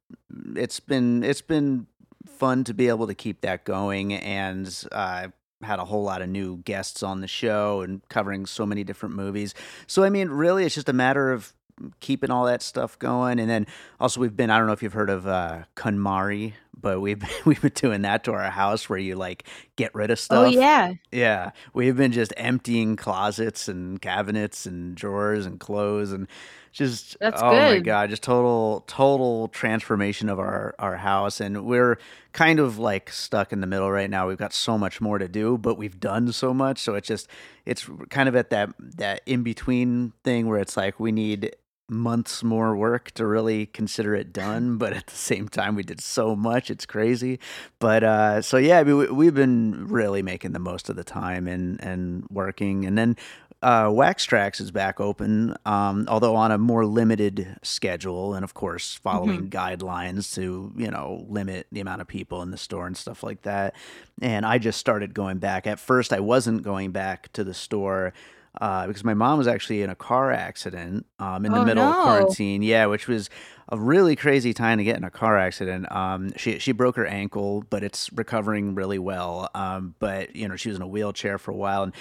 it's 0.55 0.79
been 0.79 1.23
it's 1.23 1.41
been 1.41 1.87
fun 2.25 2.63
to 2.63 2.73
be 2.73 2.87
able 2.87 3.07
to 3.07 3.15
keep 3.15 3.41
that 3.41 3.63
going 3.63 4.13
and 4.13 4.85
uh 4.91 5.27
had 5.61 5.79
a 5.79 5.85
whole 5.85 6.03
lot 6.03 6.21
of 6.21 6.29
new 6.29 6.57
guests 6.57 7.03
on 7.03 7.19
the 7.19 7.27
show 7.27 7.81
and 7.81 8.07
covering 8.07 8.45
so 8.45 8.65
many 8.65 8.81
different 8.81 9.13
movies. 9.15 9.53
So 9.87 10.03
i 10.03 10.09
mean 10.09 10.29
really 10.29 10.65
it's 10.65 10.75
just 10.75 10.89
a 10.89 10.93
matter 10.93 11.31
of 11.31 11.53
keeping 11.99 12.31
all 12.31 12.45
that 12.45 12.61
stuff 12.61 12.97
going 12.99 13.39
and 13.39 13.49
then 13.49 13.65
also, 13.99 14.21
we've 14.21 14.35
been, 14.35 14.49
I 14.49 14.57
don't 14.57 14.67
know 14.67 14.73
if 14.73 14.81
you've 14.81 14.93
heard 14.93 15.09
of 15.09 15.27
uh, 15.27 15.63
KonMari, 15.75 16.53
but 16.81 17.01
we've 17.01 17.21
we've 17.45 17.61
been 17.61 17.71
doing 17.75 18.01
that 18.03 18.23
to 18.25 18.31
our 18.31 18.49
house 18.49 18.89
where 18.89 18.99
you 18.99 19.15
like 19.15 19.43
get 19.75 19.93
rid 19.93 20.11
of 20.11 20.19
stuff. 20.19 20.45
Oh 20.47 20.49
yeah, 20.49 20.93
Yeah, 21.11 21.51
we've 21.73 21.97
been 21.97 22.11
just 22.11 22.33
emptying 22.37 22.95
closets 22.95 23.67
and 23.67 24.01
cabinets 24.01 24.65
and 24.65 24.95
drawers 24.95 25.45
and 25.45 25.59
clothes 25.59 26.11
and 26.11 26.27
just 26.71 27.17
that's 27.19 27.41
oh 27.41 27.51
my 27.51 27.75
good. 27.75 27.85
god, 27.85 28.09
just 28.09 28.23
total 28.23 28.85
total 28.87 29.47
transformation 29.49 30.29
of 30.29 30.39
our 30.39 30.75
our 30.79 30.97
house 30.97 31.41
and 31.41 31.65
we're 31.65 31.97
kind 32.31 32.59
of 32.59 32.77
like 32.77 33.11
stuck 33.11 33.51
in 33.51 33.59
the 33.59 33.67
middle 33.67 33.91
right 33.91 34.09
now. 34.09 34.27
We've 34.27 34.37
got 34.37 34.53
so 34.53 34.77
much 34.77 35.01
more 35.01 35.17
to 35.17 35.27
do, 35.27 35.57
but 35.57 35.77
we've 35.77 35.99
done 35.99 36.31
so 36.31 36.53
much, 36.53 36.79
so 36.79 36.93
it's 36.95 37.07
just 37.07 37.27
it's 37.65 37.89
kind 38.09 38.29
of 38.29 38.35
at 38.35 38.51
that 38.51 38.69
that 38.79 39.21
in 39.25 39.43
between 39.43 40.13
thing 40.23 40.47
where 40.47 40.59
it's 40.59 40.77
like 40.77 40.99
we 40.99 41.11
need 41.11 41.55
months 41.89 42.43
more 42.43 42.75
work 42.75 43.11
to 43.11 43.25
really 43.25 43.65
consider 43.65 44.15
it 44.15 44.31
done 44.31 44.77
but 44.79 44.93
at 44.93 45.07
the 45.07 45.15
same 45.15 45.47
time 45.47 45.75
we 45.75 45.83
did 45.83 46.01
so 46.01 46.35
much 46.35 46.69
it's 46.69 46.85
crazy. 46.85 47.39
But 47.79 48.03
uh 48.03 48.41
so 48.41 48.57
yeah 48.57 48.79
I 48.79 48.83
mean, 48.83 48.97
we, 48.97 49.07
we've 49.07 49.35
been 49.35 49.87
really 49.87 50.21
making 50.21 50.53
the 50.53 50.59
most 50.59 50.89
of 50.89 50.95
the 50.95 51.03
time 51.03 51.47
and 51.47 51.81
and 51.83 52.25
working. 52.29 52.85
And 52.85 52.97
then 52.97 53.17
uh 53.61 53.89
Wax 53.91 54.25
Trax 54.25 54.61
is 54.61 54.71
back 54.71 55.01
open 55.01 55.55
um 55.65 56.05
although 56.07 56.35
on 56.35 56.51
a 56.51 56.57
more 56.57 56.85
limited 56.85 57.57
schedule 57.61 58.33
and 58.33 58.43
of 58.43 58.53
course 58.53 58.95
following 58.95 59.49
guidelines 59.49 60.33
to 60.35 60.71
you 60.77 60.89
know 60.89 61.25
limit 61.27 61.67
the 61.71 61.81
amount 61.81 62.01
of 62.01 62.07
people 62.07 62.41
in 62.41 62.51
the 62.51 62.57
store 62.57 62.87
and 62.87 62.95
stuff 62.95 63.23
like 63.23 63.41
that. 63.43 63.75
And 64.21 64.45
i 64.45 64.57
just 64.57 64.79
started 64.79 65.13
going 65.13 65.39
back. 65.39 65.67
At 65.67 65.79
first 65.79 66.13
i 66.13 66.19
wasn't 66.19 66.63
going 66.63 66.91
back 66.91 67.31
to 67.33 67.43
the 67.43 67.53
store 67.53 68.13
uh, 68.59 68.87
because 68.87 69.03
my 69.03 69.13
mom 69.13 69.37
was 69.37 69.47
actually 69.47 69.81
in 69.81 69.89
a 69.89 69.95
car 69.95 70.31
accident 70.31 71.05
um, 71.19 71.45
in 71.45 71.51
the 71.53 71.59
Oh 71.59 71.65
middle 71.65 71.83
of 71.83 71.95
no. 71.95 72.03
quarantine. 72.03 72.61
Yeah, 72.61 72.85
which 72.87 73.07
was 73.07 73.29
a 73.69 73.77
really 73.77 74.15
crazy 74.15 74.53
time 74.53 74.77
to 74.79 74.83
get 74.83 74.97
in 74.97 75.03
a 75.03 75.11
car 75.11 75.37
accident. 75.37 75.91
Um, 75.91 76.33
she 76.35 76.59
she 76.59 76.71
broke 76.71 76.95
her 76.95 77.05
ankle, 77.05 77.63
but 77.69 77.83
it's 77.83 78.11
recovering 78.13 78.75
really 78.75 78.99
well. 78.99 79.49
Um, 79.55 79.95
but 79.99 80.35
you 80.35 80.47
know 80.47 80.55
she 80.55 80.69
was 80.69 80.75
in 80.77 80.81
a 80.81 80.87
wheelchair 80.87 81.37
for 81.37 81.51
a 81.51 81.55
while, 81.55 81.83
and 81.83 81.93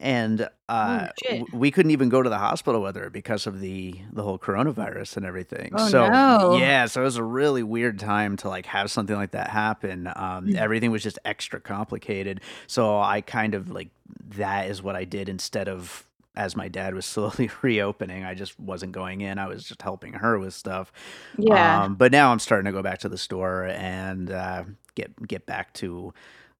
and 0.00 0.48
Oh 0.68 0.74
uh, 0.74 1.08
w- 1.30 1.46
we 1.52 1.70
couldn't 1.70 1.90
even 1.92 2.08
go 2.08 2.22
to 2.22 2.30
the 2.30 2.38
hospital 2.38 2.80
with 2.82 2.96
her 2.96 3.10
because 3.10 3.46
of 3.46 3.60
the 3.60 3.94
the 4.12 4.22
whole 4.22 4.38
coronavirus 4.38 5.16
and 5.18 5.26
everything. 5.26 5.72
Oh 5.74 5.88
So 5.88 6.08
no. 6.08 6.56
yeah, 6.56 6.86
so 6.86 7.02
it 7.02 7.04
was 7.04 7.16
a 7.16 7.22
really 7.22 7.62
weird 7.62 7.98
time 7.98 8.36
to 8.38 8.48
like 8.48 8.66
have 8.66 8.90
something 8.90 9.14
like 9.16 9.32
that 9.32 9.50
happen. 9.50 10.10
Um, 10.16 10.56
everything 10.56 10.90
was 10.90 11.02
just 11.02 11.18
extra 11.24 11.60
complicated. 11.60 12.40
So 12.66 12.98
I 12.98 13.20
kind 13.20 13.54
of 13.54 13.70
like 13.70 13.88
that 14.36 14.68
is 14.70 14.82
what 14.82 14.96
I 14.96 15.04
did 15.04 15.28
instead 15.28 15.68
of 15.68 16.06
as 16.36 16.56
my 16.56 16.66
dad 16.68 16.94
was 16.94 17.06
slowly 17.14 17.50
reopening. 17.62 18.24
I 18.24 18.34
just 18.34 18.58
wasn't 18.58 18.92
going 18.92 19.20
in. 19.20 19.38
I 19.38 19.46
was 19.46 19.64
just 19.64 19.82
helping 19.82 20.14
her 20.14 20.38
with 20.38 20.54
stuff. 20.54 20.92
Yeah. 21.38 21.84
Um, 21.84 21.94
but 21.94 22.10
now 22.10 22.32
I'm 22.32 22.38
starting 22.40 22.64
to 22.66 22.72
go 22.72 22.82
back 22.82 22.98
to 23.00 23.08
the 23.08 23.18
store 23.18 23.66
and 23.66 24.30
uh, 24.30 24.64
get 24.94 25.28
get 25.28 25.46
back 25.46 25.72
to 25.74 26.12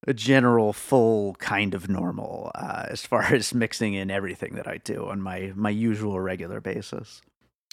a 0.06 0.14
general 0.14 0.72
full 0.72 1.34
kind 1.36 1.74
of 1.74 1.88
normal 1.88 2.50
uh, 2.54 2.86
as 2.88 3.04
far 3.04 3.22
as 3.34 3.54
mixing 3.54 3.94
in 3.94 4.10
everything 4.10 4.54
that 4.54 4.68
I 4.68 4.78
do 4.78 5.06
on 5.06 5.20
my 5.20 5.52
my 5.54 5.70
usual 5.70 6.20
regular 6.20 6.60
basis. 6.60 7.22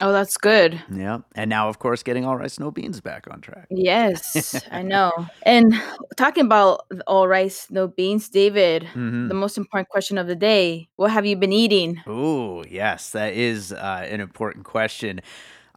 Oh, 0.03 0.11
that's 0.11 0.35
good. 0.37 0.81
Yeah, 0.91 1.19
and 1.35 1.49
now 1.49 1.69
of 1.69 1.77
course 1.77 2.01
getting 2.01 2.25
all 2.25 2.35
rice 2.35 2.59
no 2.59 2.71
beans 2.71 3.01
back 3.01 3.27
on 3.29 3.39
track. 3.39 3.67
Yes, 3.69 4.63
I 4.71 4.81
know. 4.81 5.11
And 5.45 5.75
talking 6.17 6.45
about 6.45 6.87
all 7.05 7.27
rice, 7.27 7.67
no 7.69 7.87
beans, 7.87 8.27
David, 8.29 8.83
hmm 8.83 9.27
the 9.27 9.35
most 9.35 9.57
important 9.57 9.89
question 9.89 10.17
of 10.17 10.27
the 10.27 10.35
day. 10.35 10.89
What 10.95 11.11
have 11.11 11.25
you 11.25 11.35
been 11.35 11.53
eating? 11.53 12.01
Oh, 12.07 12.63
yes, 12.69 13.11
that 13.11 13.33
is 13.33 13.71
uh, 13.71 14.07
an 14.09 14.19
important 14.19 14.65
question. 14.65 15.21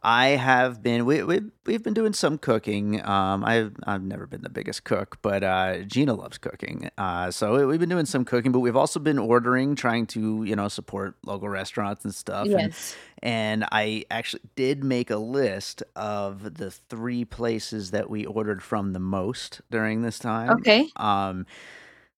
I 0.07 0.27
have 0.37 0.83
been 0.83 1.03
we 1.07 1.23
we 1.23 1.41
we've 1.65 1.81
been 1.81 1.95
doing 1.95 2.13
some 2.13 2.37
cooking. 2.37 3.03
Um, 3.03 3.43
I've 3.43 3.73
I've 3.87 4.03
never 4.03 4.27
been 4.27 4.43
the 4.43 4.49
biggest 4.49 4.83
cook, 4.83 5.17
but 5.23 5.43
uh, 5.43 5.79
Gina 5.79 6.13
loves 6.13 6.37
cooking. 6.37 6.91
Uh, 6.95 7.31
so 7.31 7.57
we- 7.57 7.65
we've 7.65 7.79
been 7.79 7.89
doing 7.89 8.05
some 8.05 8.23
cooking, 8.23 8.51
but 8.51 8.59
we've 8.59 8.75
also 8.75 8.99
been 8.99 9.17
ordering, 9.17 9.75
trying 9.75 10.05
to 10.07 10.43
you 10.43 10.55
know 10.55 10.67
support 10.67 11.15
local 11.25 11.49
restaurants 11.49 12.03
and 12.05 12.13
stuff. 12.13 12.45
And 12.45 12.51
Yes. 12.71 12.95
and 13.23 13.65
I 13.71 14.05
actually 14.11 14.43
did 14.55 14.83
make 14.83 15.09
a 15.09 15.17
list 15.17 15.81
of 15.95 16.55
the 16.57 16.69
three 16.69 17.25
places 17.25 17.89
that 17.89 18.07
we 18.07 18.25
ordered 18.25 18.61
from 18.61 18.93
the 18.93 18.99
most 18.99 19.61
during 19.71 20.03
this 20.03 20.19
time. 20.19 20.51
Okay. 20.59 20.87
Um, 20.97 21.47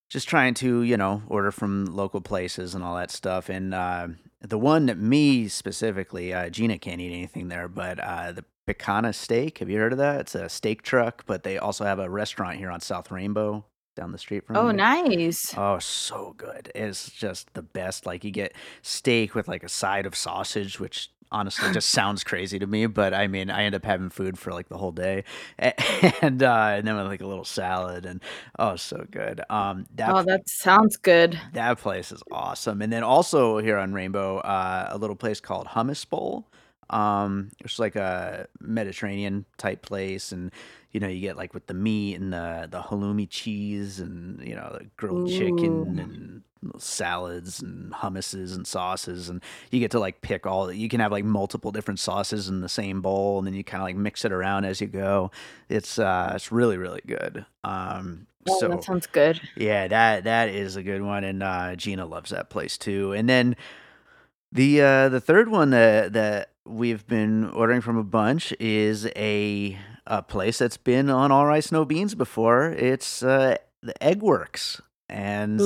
just 0.09 0.27
trying 0.27 0.53
to 0.53 0.81
you 0.83 0.97
know 0.97 1.21
order 1.27 1.51
from 1.51 1.85
local 1.85 2.21
places 2.21 2.73
and 2.75 2.83
all 2.83 2.95
that 2.95 3.11
stuff 3.11 3.49
and 3.49 3.73
uh, 3.73 4.07
the 4.41 4.57
one 4.57 4.85
that 4.85 4.97
me 4.97 5.47
specifically 5.47 6.33
uh, 6.33 6.49
gina 6.49 6.77
can't 6.77 7.01
eat 7.01 7.13
anything 7.13 7.47
there 7.47 7.67
but 7.67 7.99
uh, 7.99 8.31
the 8.31 8.45
picana 8.67 9.13
steak 9.13 9.59
have 9.59 9.69
you 9.69 9.77
heard 9.77 9.91
of 9.93 9.97
that 9.97 10.19
it's 10.21 10.35
a 10.35 10.49
steak 10.49 10.81
truck 10.81 11.23
but 11.25 11.43
they 11.43 11.57
also 11.57 11.85
have 11.85 11.99
a 11.99 12.09
restaurant 12.09 12.57
here 12.57 12.69
on 12.71 12.79
south 12.79 13.11
rainbow 13.11 13.63
down 13.95 14.11
the 14.11 14.17
street 14.17 14.45
from 14.45 14.55
Oh, 14.55 14.71
nice. 14.71 15.53
Oh, 15.57 15.79
so 15.79 16.33
good. 16.37 16.71
It's 16.75 17.09
just 17.09 17.53
the 17.55 17.63
best. 17.63 18.05
Like 18.05 18.23
you 18.23 18.29
get 18.29 18.53
steak 18.83 19.33
with 19.33 19.47
like 19.47 19.63
a 19.63 19.69
side 19.69 20.05
of 20.05 20.15
sausage, 20.15 20.79
which 20.79 21.09
honestly 21.31 21.69
just 21.71 21.89
sounds 21.91 22.23
crazy 22.23 22.59
to 22.59 22.67
me. 22.67 22.85
But 22.87 23.13
I 23.13 23.27
mean, 23.27 23.49
I 23.49 23.63
end 23.63 23.75
up 23.75 23.85
having 23.85 24.09
food 24.09 24.37
for 24.37 24.51
like 24.53 24.69
the 24.69 24.77
whole 24.77 24.91
day, 24.91 25.23
and 25.59 26.41
uh, 26.43 26.73
and 26.77 26.87
then 26.87 26.95
with 26.95 27.07
like 27.07 27.21
a 27.21 27.27
little 27.27 27.45
salad, 27.45 28.05
and 28.05 28.21
oh, 28.59 28.75
so 28.75 29.05
good. 29.11 29.41
Um, 29.49 29.85
that 29.95 30.15
Oh, 30.15 30.23
that 30.23 30.47
sounds 30.47 30.97
good. 30.97 31.39
that 31.53 31.77
place 31.79 32.11
is 32.11 32.23
awesome. 32.31 32.81
And 32.81 32.91
then 32.91 33.03
also 33.03 33.57
here 33.59 33.77
on 33.77 33.93
Rainbow, 33.93 34.37
uh, 34.39 34.89
a 34.91 34.97
little 34.97 35.15
place 35.15 35.39
called 35.39 35.67
Hummus 35.67 36.07
Bowl. 36.07 36.47
Um, 36.89 37.51
it's 37.59 37.79
like 37.79 37.95
a 37.95 38.47
Mediterranean 38.59 39.45
type 39.57 39.81
place, 39.81 40.31
and 40.31 40.51
you 40.91 40.99
know 40.99 41.07
you 41.07 41.21
get 41.21 41.37
like 41.37 41.53
with 41.53 41.67
the 41.67 41.73
meat 41.73 42.15
and 42.15 42.33
the 42.33 42.67
the 42.69 42.81
halloumi 42.81 43.27
cheese, 43.29 43.99
and 43.99 44.45
you 44.47 44.55
know 44.55 44.77
the 44.79 44.85
grilled 44.97 45.29
chicken 45.29 45.99
and 45.99 46.43
salads 46.81 47.61
and 47.61 47.91
hummuses 47.93 48.55
and 48.55 48.65
sauces, 48.65 49.29
and 49.29 49.41
you 49.71 49.79
get 49.79 49.91
to 49.91 49.99
like 49.99 50.21
pick 50.21 50.45
all. 50.45 50.71
You 50.71 50.89
can 50.89 50.99
have 50.99 51.11
like 51.11 51.25
multiple 51.25 51.71
different 51.71 51.99
sauces 51.99 52.47
in 52.49 52.61
the 52.61 52.69
same 52.69 53.01
bowl, 53.01 53.37
and 53.37 53.47
then 53.47 53.53
you 53.53 53.63
kind 53.63 53.81
of 53.81 53.85
like 53.85 53.95
mix 53.95 54.25
it 54.25 54.31
around 54.31 54.65
as 54.65 54.81
you 54.81 54.87
go. 54.87 55.31
It's 55.69 55.99
uh, 55.99 56.31
it's 56.35 56.51
really 56.51 56.77
really 56.77 57.01
good. 57.05 57.45
Um, 57.63 58.27
Oh, 58.49 58.65
that 58.69 58.81
sounds 58.85 59.07
good. 59.07 59.41
yeah, 59.57 59.89
that 59.89 60.23
that 60.23 60.47
is 60.47 60.77
a 60.77 60.83
good 60.83 61.01
one, 61.01 61.25
and 61.25 61.43
uh, 61.43 61.75
Gina 61.75 62.05
loves 62.05 62.29
that 62.29 62.49
place 62.49 62.77
too. 62.77 63.11
And 63.11 63.27
then 63.27 63.57
the 64.57 64.81
uh, 64.81 65.09
the 65.09 65.21
third 65.21 65.49
one 65.49 65.69
that 65.69 66.13
that 66.13 66.51
we've 66.65 67.05
been 67.07 67.49
ordering 67.51 67.79
from 67.79 67.95
a 67.95 68.03
bunch 68.03 68.53
is 68.59 69.05
a 69.15 69.77
a 70.07 70.23
place 70.23 70.57
that's 70.57 70.77
been 70.77 71.09
on 71.09 71.31
All 71.31 71.45
Rice 71.45 71.71
No 71.71 71.85
Beans 71.85 72.15
before. 72.15 72.71
It's 72.71 73.21
uh, 73.21 73.57
the 73.83 74.03
Egg 74.03 74.21
And 75.09 75.57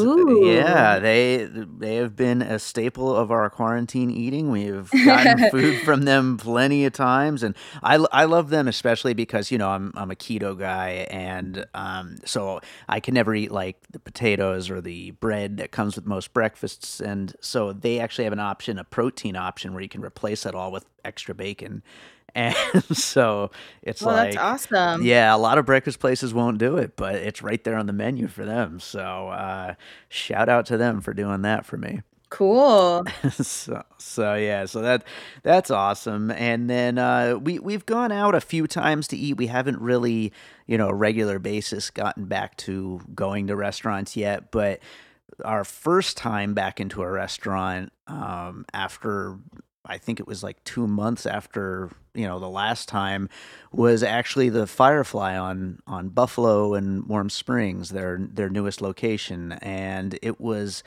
yeah, 0.45 0.99
they 0.99 1.45
they 1.45 1.95
have 1.95 2.15
been 2.15 2.43
a 2.43 2.59
staple 2.59 3.15
of 3.15 3.31
our 3.31 3.49
quarantine 3.49 4.11
eating. 4.11 4.51
We've 4.51 4.89
gotten 5.03 5.49
food 5.49 5.79
from 5.83 6.03
them 6.03 6.37
plenty 6.37 6.85
of 6.85 6.93
times, 6.93 7.41
and 7.41 7.55
I, 7.81 7.95
I 8.11 8.25
love 8.25 8.51
them 8.51 8.67
especially 8.67 9.15
because 9.15 9.49
you 9.49 9.57
know 9.57 9.69
I'm 9.69 9.93
I'm 9.95 10.11
a 10.11 10.15
keto 10.15 10.57
guy, 10.57 11.07
and 11.09 11.65
um, 11.73 12.17
so 12.23 12.61
I 12.87 12.99
can 12.99 13.15
never 13.15 13.33
eat 13.33 13.51
like 13.51 13.77
the 13.89 13.97
potatoes 13.97 14.69
or 14.69 14.79
the 14.79 15.09
bread 15.11 15.57
that 15.57 15.71
comes 15.71 15.95
with 15.95 16.05
most 16.05 16.33
breakfasts, 16.33 17.01
and 17.01 17.35
so 17.41 17.73
they 17.73 17.99
actually 17.99 18.25
have 18.25 18.33
an 18.33 18.39
option, 18.39 18.77
a 18.77 18.83
protein 18.83 19.35
option, 19.35 19.73
where 19.73 19.81
you 19.81 19.89
can 19.89 20.05
replace 20.05 20.45
it 20.45 20.53
all 20.53 20.71
with 20.71 20.85
extra 21.03 21.33
bacon, 21.33 21.81
and 22.35 22.55
so 22.95 23.51
it's 23.81 24.01
that's 24.01 24.35
like, 24.35 24.37
awesome. 24.37 25.03
yeah, 25.03 25.35
a 25.35 25.37
lot 25.37 25.57
of 25.57 25.65
breakfast 25.65 25.99
places 25.99 26.33
won't 26.33 26.57
do 26.57 26.77
it, 26.77 26.95
but 26.95 27.15
it's 27.15 27.41
right 27.41 27.63
there 27.63 27.75
on 27.75 27.87
the 27.87 27.93
menu 27.93 28.27
for 28.27 28.45
them. 28.45 28.79
So 28.79 28.99
uh, 28.99 29.75
shout 30.09 30.49
out 30.49 30.65
to 30.67 30.77
them 30.77 31.01
for 31.01 31.13
doing 31.13 31.41
that 31.43 31.65
for 31.65 31.77
me. 31.77 32.01
Cool. 32.29 33.03
so 33.41 33.83
so 33.97 34.35
yeah, 34.35 34.65
so 34.65 34.81
that 34.81 35.03
that's 35.43 35.69
awesome. 35.69 36.31
And 36.31 36.69
then 36.69 36.97
uh, 36.97 37.35
we 37.35 37.59
we've 37.59 37.85
gone 37.85 38.11
out 38.11 38.35
a 38.35 38.41
few 38.41 38.67
times 38.67 39.07
to 39.09 39.17
eat. 39.17 39.35
We 39.35 39.47
haven't 39.47 39.79
really, 39.81 40.31
you 40.65 40.77
know, 40.77 40.87
a 40.87 40.93
regular 40.93 41.39
basis 41.39 41.89
gotten 41.89 42.25
back 42.25 42.55
to 42.57 43.01
going 43.13 43.47
to 43.47 43.55
restaurants 43.57 44.15
yet, 44.15 44.49
but 44.49 44.79
our 45.43 45.65
first 45.65 46.17
time 46.17 46.53
back 46.53 46.79
into 46.79 47.01
a 47.01 47.11
restaurant 47.11 47.91
um, 48.07 48.65
after 48.73 49.37
I 49.85 49.97
think 49.97 50.19
it 50.19 50.27
was 50.27 50.43
like 50.43 50.63
two 50.63 50.87
months 50.87 51.25
after 51.25 51.89
you 52.13 52.27
know 52.27 52.39
the 52.39 52.49
last 52.49 52.87
time 52.87 53.29
was 53.71 54.03
actually 54.03 54.49
the 54.49 54.67
Firefly 54.67 55.37
on 55.37 55.79
on 55.87 56.09
Buffalo 56.09 56.73
and 56.73 57.05
Warm 57.07 57.29
Springs, 57.29 57.89
their 57.89 58.17
their 58.19 58.49
newest 58.49 58.81
location, 58.81 59.53
and 59.53 60.17
it 60.21 60.39
was 60.39 60.83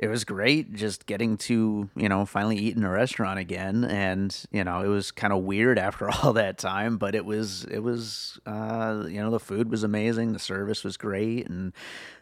it 0.00 0.08
was 0.08 0.24
great 0.24 0.72
just 0.72 1.04
getting 1.04 1.36
to 1.36 1.90
you 1.94 2.08
know 2.08 2.24
finally 2.24 2.56
eat 2.56 2.74
in 2.74 2.84
a 2.84 2.90
restaurant 2.90 3.38
again. 3.38 3.84
And 3.84 4.34
you 4.50 4.64
know 4.64 4.80
it 4.80 4.88
was 4.88 5.12
kind 5.12 5.32
of 5.32 5.42
weird 5.42 5.78
after 5.78 6.10
all 6.22 6.32
that 6.32 6.58
time 6.58 6.96
but 6.96 7.14
it 7.14 7.24
was 7.24 7.64
it 7.64 7.80
was 7.80 8.40
uh 8.46 9.04
you 9.06 9.20
know 9.20 9.30
the 9.30 9.38
food 9.38 9.70
was 9.70 9.82
amazing 9.82 10.32
the 10.32 10.38
service 10.38 10.82
was 10.82 10.96
great. 10.96 11.48
And 11.48 11.74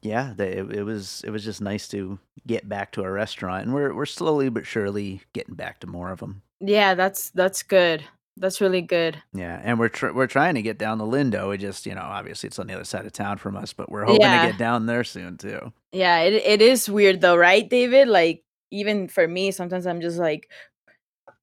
yeah 0.02 0.34
the, 0.36 0.58
it, 0.58 0.72
it 0.78 0.82
was 0.82 1.22
it 1.24 1.30
was 1.30 1.44
just 1.44 1.60
nice 1.60 1.86
to 1.88 2.18
get 2.46 2.68
back 2.68 2.90
to 2.92 3.02
a 3.02 3.10
restaurant. 3.10 3.64
And 3.64 3.74
we're 3.74 3.94
we're 3.94 4.06
slowly 4.06 4.48
but 4.48 4.66
surely 4.66 5.22
getting 5.32 5.54
back 5.54 5.78
to 5.80 5.86
more 5.86 6.10
of 6.10 6.18
them 6.18 6.42
Yeah, 6.60 6.94
that's 6.94 7.30
that's 7.30 7.62
good. 7.62 8.02
That's 8.38 8.60
really 8.60 8.82
good. 8.82 9.22
yeah 9.34 9.60
and 9.62 9.78
we're 9.78 9.88
tr- 9.88 10.12
we're 10.12 10.26
trying 10.26 10.54
to 10.54 10.62
get 10.62 10.78
down 10.78 10.98
to 10.98 11.04
lindo 11.04 11.54
it 11.54 11.58
just 11.58 11.86
you 11.86 11.94
know 11.94 12.02
obviously 12.02 12.46
it's 12.46 12.58
on 12.58 12.66
the 12.66 12.74
other 12.74 12.84
side 12.84 13.04
of 13.06 13.12
town 13.12 13.36
from 13.38 13.56
us 13.56 13.72
but 13.72 13.90
we're 13.90 14.04
hoping 14.04 14.30
to 14.30 14.38
get 14.38 14.56
down 14.58 14.86
there 14.86 15.04
soon 15.04 15.36
too 15.36 15.72
Yeah, 15.92 16.20
it 16.20 16.34
it 16.34 16.60
is 16.62 16.88
weird 16.88 17.20
though, 17.20 17.36
right, 17.36 17.68
David? 17.68 18.08
Like 18.08 18.44
even 18.70 19.08
for 19.08 19.26
me, 19.26 19.50
sometimes 19.50 19.86
I'm 19.86 20.00
just 20.00 20.18
like 20.18 20.50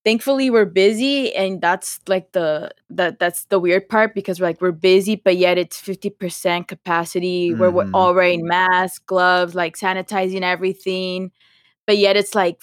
thankfully 0.03 0.49
we're 0.51 0.65
busy 0.65 1.33
and 1.33 1.59
that's 1.61 1.99
like 2.07 2.31
the 2.33 2.71
that 2.91 3.17
that's 3.19 3.45
the 3.45 3.59
weird 3.59 3.89
part 3.89 4.13
because 4.13 4.39
we're 4.39 4.47
like 4.47 4.61
we're 4.61 4.71
busy 4.71 5.15
but 5.15 5.35
yet 5.37 5.57
it's 5.57 5.81
50% 5.81 6.67
capacity. 6.67 7.53
We're, 7.53 7.71
we're 7.71 7.85
hmm 7.85 7.93
all 7.93 8.13
wearing 8.13 8.45
masks, 8.47 8.99
gloves, 8.99 9.55
like 9.55 9.77
sanitizing 9.77 10.41
everything, 10.43 11.31
but 11.87 11.97
yet 11.97 12.15
it's 12.17 12.35
like 12.35 12.61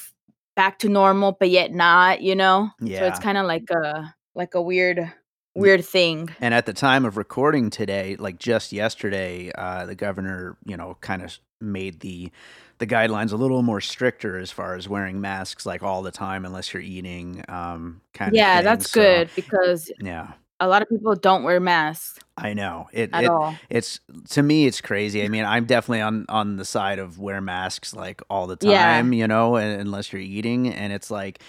back 0.57 0.79
to 0.81 0.89
normal 0.89 1.33
but 1.33 1.51
yet 1.51 1.73
not, 1.73 2.23
you 2.23 2.35
know? 2.37 2.71
yeah. 2.81 3.01
So 3.01 3.07
it's 3.07 3.19
kind 3.19 3.39
of 3.39 3.47
like 3.47 3.69
a 3.71 4.15
like 4.35 4.55
a 4.55 4.62
weird 4.62 5.12
weird 5.55 5.85
thing. 5.85 6.31
And 6.41 6.55
at 6.55 6.67
the 6.67 6.73
time 6.73 7.05
of 7.05 7.17
recording 7.17 7.71
today, 7.71 8.17
like 8.19 8.39
just 8.39 8.73
yesterday, 8.73 9.51
uh, 9.57 9.87
the 9.87 9.95
governor, 9.95 10.57
you 10.65 10.77
know, 10.77 10.97
kind 11.01 11.23
of 11.23 11.39
made 11.61 12.01
the 12.01 12.31
the 12.79 12.87
guidelines 12.87 13.33
a 13.33 13.37
little 13.37 13.62
more 13.62 13.81
stricter 13.81 14.39
as 14.39 14.51
far 14.51 14.75
as 14.75 14.89
wearing 14.89 15.21
masks 15.21 15.65
like 15.65 15.83
all 15.85 16.03
the 16.03 16.11
time 16.11 16.45
unless 16.45 16.73
you're 16.75 16.83
eating, 16.83 17.45
um, 17.49 18.01
kind 18.12 18.33
of 18.35 18.37
Yeah, 18.37 18.62
that's 18.62 18.87
So 18.89 19.03
good 19.03 19.31
because 19.37 19.93
yeah, 20.01 20.33
a 20.59 20.67
lot 20.67 20.83
of 20.83 20.89
people 20.89 21.15
don't 21.15 21.45
wear 21.45 21.61
masks 21.61 22.19
I 22.37 22.55
know 22.55 22.89
it. 22.93 23.11
at 23.12 23.25
It 23.25 23.29
all. 23.29 23.57
it's 23.69 24.01
to 24.31 24.43
me 24.43 24.67
it's 24.67 24.81
crazy. 24.81 25.23
I 25.23 25.29
mean, 25.29 25.45
I'm 25.45 25.67
definitely 25.67 26.01
on 26.01 26.25
on 26.29 26.57
the 26.57 26.65
side 26.65 26.99
of 26.99 27.19
wear 27.19 27.41
masks 27.41 27.95
like 27.95 28.23
all 28.31 28.47
the 28.47 28.57
Yeah. 28.62 28.83
time, 28.83 29.12
you 29.12 29.29
know, 29.29 29.57
and, 29.57 29.81
unless 29.81 30.12
you're 30.12 30.23
eating, 30.23 30.69
and 30.69 30.93
it's 30.93 31.11
like 31.11 31.41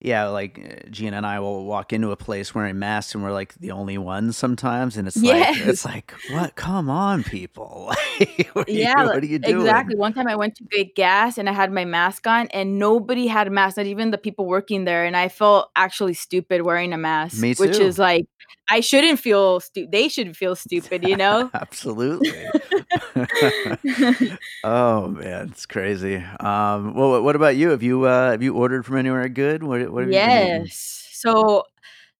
Yeah, 0.00 0.28
like, 0.28 0.58
uh, 0.58 0.88
Gina 0.90 1.18
and 1.18 1.26
I 1.26 1.40
will 1.40 1.66
walk 1.66 1.92
into 1.92 2.10
a 2.10 2.16
place 2.16 2.54
wearing 2.54 2.78
masks, 2.78 3.14
and 3.14 3.22
we're, 3.22 3.32
like, 3.32 3.52
the 3.54 3.72
only 3.72 3.98
ones 3.98 4.36
sometimes, 4.36 4.96
and 4.96 5.06
it's 5.06 5.22
like 5.22 5.56
it's 5.58 5.84
like, 5.84 6.14
"What? 6.30 6.56
Come 6.56 6.88
on, 6.88 7.22
people. 7.22 7.92
What 8.52 8.68
are 8.68 8.72
you 8.72 8.80
Yeah, 8.80 9.04
what 9.04 9.22
are 9.22 9.26
you 9.26 9.36
exactly. 9.42 9.96
One 9.96 10.12
time 10.12 10.26
I 10.28 10.36
went 10.36 10.56
to 10.56 10.64
get 10.64 10.94
gas 10.94 11.38
and 11.38 11.48
I 11.48 11.52
had 11.52 11.72
my 11.72 11.84
mask 11.84 12.26
on 12.26 12.48
and 12.48 12.78
nobody 12.78 13.26
had 13.26 13.46
a 13.46 13.50
mask, 13.50 13.76
not 13.76 13.86
even 13.86 14.10
the 14.10 14.18
people 14.18 14.46
working 14.46 14.84
there, 14.84 15.04
and 15.04 15.16
I 15.16 15.28
felt 15.28 15.70
actually 15.76 16.14
stupid 16.14 16.62
wearing 16.62 16.92
a 16.92 16.98
mask, 16.98 17.40
Me 17.40 17.54
which 17.54 17.78
is 17.78 17.98
like, 17.98 18.26
I 18.70 18.80
shouldn't 18.80 19.18
feel 19.20 19.60
stupid. 19.60 19.92
they 19.92 20.08
should 20.08 20.36
feel 20.36 20.54
stupid, 20.66 21.04
you 21.06 21.16
know? 21.16 21.50
Absolutely. 21.54 22.46
Oh, 24.62 25.08
man, 25.08 25.48
it's 25.50 25.64
crazy. 25.66 26.16
Um, 26.16 26.94
well, 26.94 27.22
what 27.22 27.34
about 27.36 27.56
you? 27.56 27.70
Have 27.70 27.82
you, 27.82 28.04
uh, 28.04 28.32
have 28.32 28.42
you 28.42 28.54
ordered 28.54 28.84
from 28.84 28.96
anywhere 28.98 29.28
good? 29.28 29.62
What 29.62 29.90
what 29.90 30.02
have 30.06 30.10
you? 30.12 30.20
Yes. 30.20 31.08
So, 31.12 31.64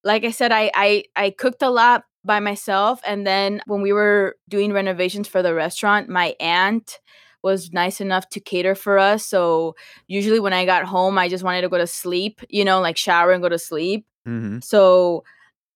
like 0.04 0.24
I 0.24 0.30
said, 0.30 0.52
I 0.52 0.70
I 0.74 1.04
I 1.16 1.30
cooked 1.30 1.62
a 1.62 1.70
lot 1.70 2.04
by 2.24 2.40
myself, 2.40 3.00
and 3.06 3.26
then 3.26 3.62
when 3.66 3.82
we 3.82 3.92
were 3.92 4.36
doing 4.48 4.72
renovations 4.72 5.28
for 5.28 5.42
the 5.42 5.54
restaurant, 5.54 6.08
my 6.08 6.34
aunt 6.40 6.98
was 7.42 7.72
nice 7.72 8.00
enough 8.00 8.28
to 8.30 8.40
cater 8.40 8.74
for 8.74 8.98
us. 8.98 9.26
So, 9.26 9.74
usually 10.08 10.40
when 10.40 10.52
I 10.52 10.64
got 10.66 10.84
home, 10.84 11.18
I 11.18 11.28
just 11.28 11.44
wanted 11.44 11.62
to 11.62 11.68
go 11.68 11.78
to 11.78 11.86
sleep, 11.86 12.40
you 12.48 12.64
know, 12.64 12.80
like 12.80 12.96
shower 12.96 13.32
and 13.32 13.42
go 13.42 13.48
to 13.48 13.58
sleep. 13.58 14.06
Mhm. 14.26 14.62
So, 14.62 15.24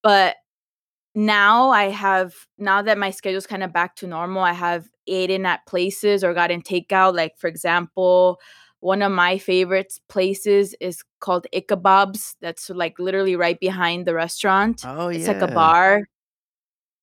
but 0.02 0.36
now 1.14 1.70
I 1.70 1.84
have 1.90 2.34
now 2.58 2.82
that 2.82 2.98
my 2.98 3.10
schedule's 3.10 3.46
kinda 3.46 3.68
back 3.68 3.96
to 3.96 4.06
normal, 4.06 4.42
I 4.42 4.52
have 4.52 4.86
eaten 5.06 5.46
at 5.46 5.66
places 5.66 6.24
or 6.24 6.34
gotten 6.34 6.62
takeout, 6.62 7.14
like, 7.14 7.36
for 7.38 7.48
example, 7.48 8.40
one 8.80 9.02
of 9.02 9.12
my 9.12 9.38
favorites 9.38 10.00
places 10.08 10.74
is 10.80 11.02
called 11.20 11.46
Ichabod's, 11.54 12.36
that's, 12.40 12.68
like, 12.70 12.98
literally 12.98 13.36
right 13.36 13.58
behind 13.60 14.06
the 14.06 14.14
restaurant. 14.14 14.86
Oh, 14.86 15.08
It's 15.12 15.26
like 15.28 15.42
a 15.42 15.48
bar. 15.48 16.02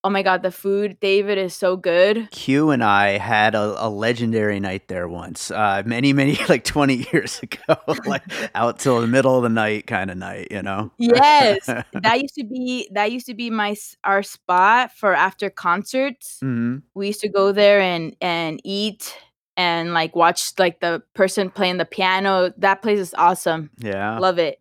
Oh 0.03 0.10
my 0.10 0.24
god, 0.24 0.41
the 0.41 0.51
food, 0.51 1.00
David, 1.00 1.38
is 1.38 1.53
so 1.53 1.77
good. 1.77 2.27
Q 2.31 2.72
and 2.72 2.84
I 2.84 3.17
had 3.20 3.53
a 3.53 3.75
a 3.86 3.89
legendary 3.89 4.60
night 4.60 4.88
there 4.88 5.08
once, 5.08 5.51
uh, 5.51 5.84
many, 5.86 6.12
many 6.12 6.39
like, 6.50 6.63
20 6.63 7.05
years 7.13 7.39
ago, 7.43 7.75
like, 8.05 8.24
out 8.55 8.79
till 8.79 9.00
the 9.01 9.08
middle 9.08 9.36
of 9.38 9.43
the 9.43 9.50
night 9.50 9.86
kinda 9.86 10.15
night, 10.15 10.48
you 10.50 10.63
know? 10.63 10.91
Yes, 10.98 11.75
that 12.03 12.20
used 12.22 12.36
to 12.36 12.43
be 12.46 12.89
that 12.93 13.12
used 13.12 13.27
to 13.27 13.36
be 13.36 13.50
my 13.51 13.75
our 14.03 14.24
spot 14.24 14.91
for 14.91 15.13
after 15.13 15.50
concerts. 15.51 16.39
Mhm. 16.43 16.81
We 16.96 17.08
used 17.08 17.22
to 17.22 17.29
go 17.29 17.51
there 17.51 17.79
and 17.79 18.15
and 18.22 18.60
eat 18.63 19.15
and, 19.58 19.93
like, 19.93 20.15
watch, 20.15 20.53
like, 20.58 20.79
the 20.79 21.03
person 21.13 21.50
playing 21.51 21.77
the 21.77 21.86
piano. 21.86 22.53
That 22.58 22.81
place 22.81 23.00
is 23.00 23.13
awesome. 23.17 23.70
Yeah. 23.77 24.17
Love 24.17 24.39
it. 24.39 24.60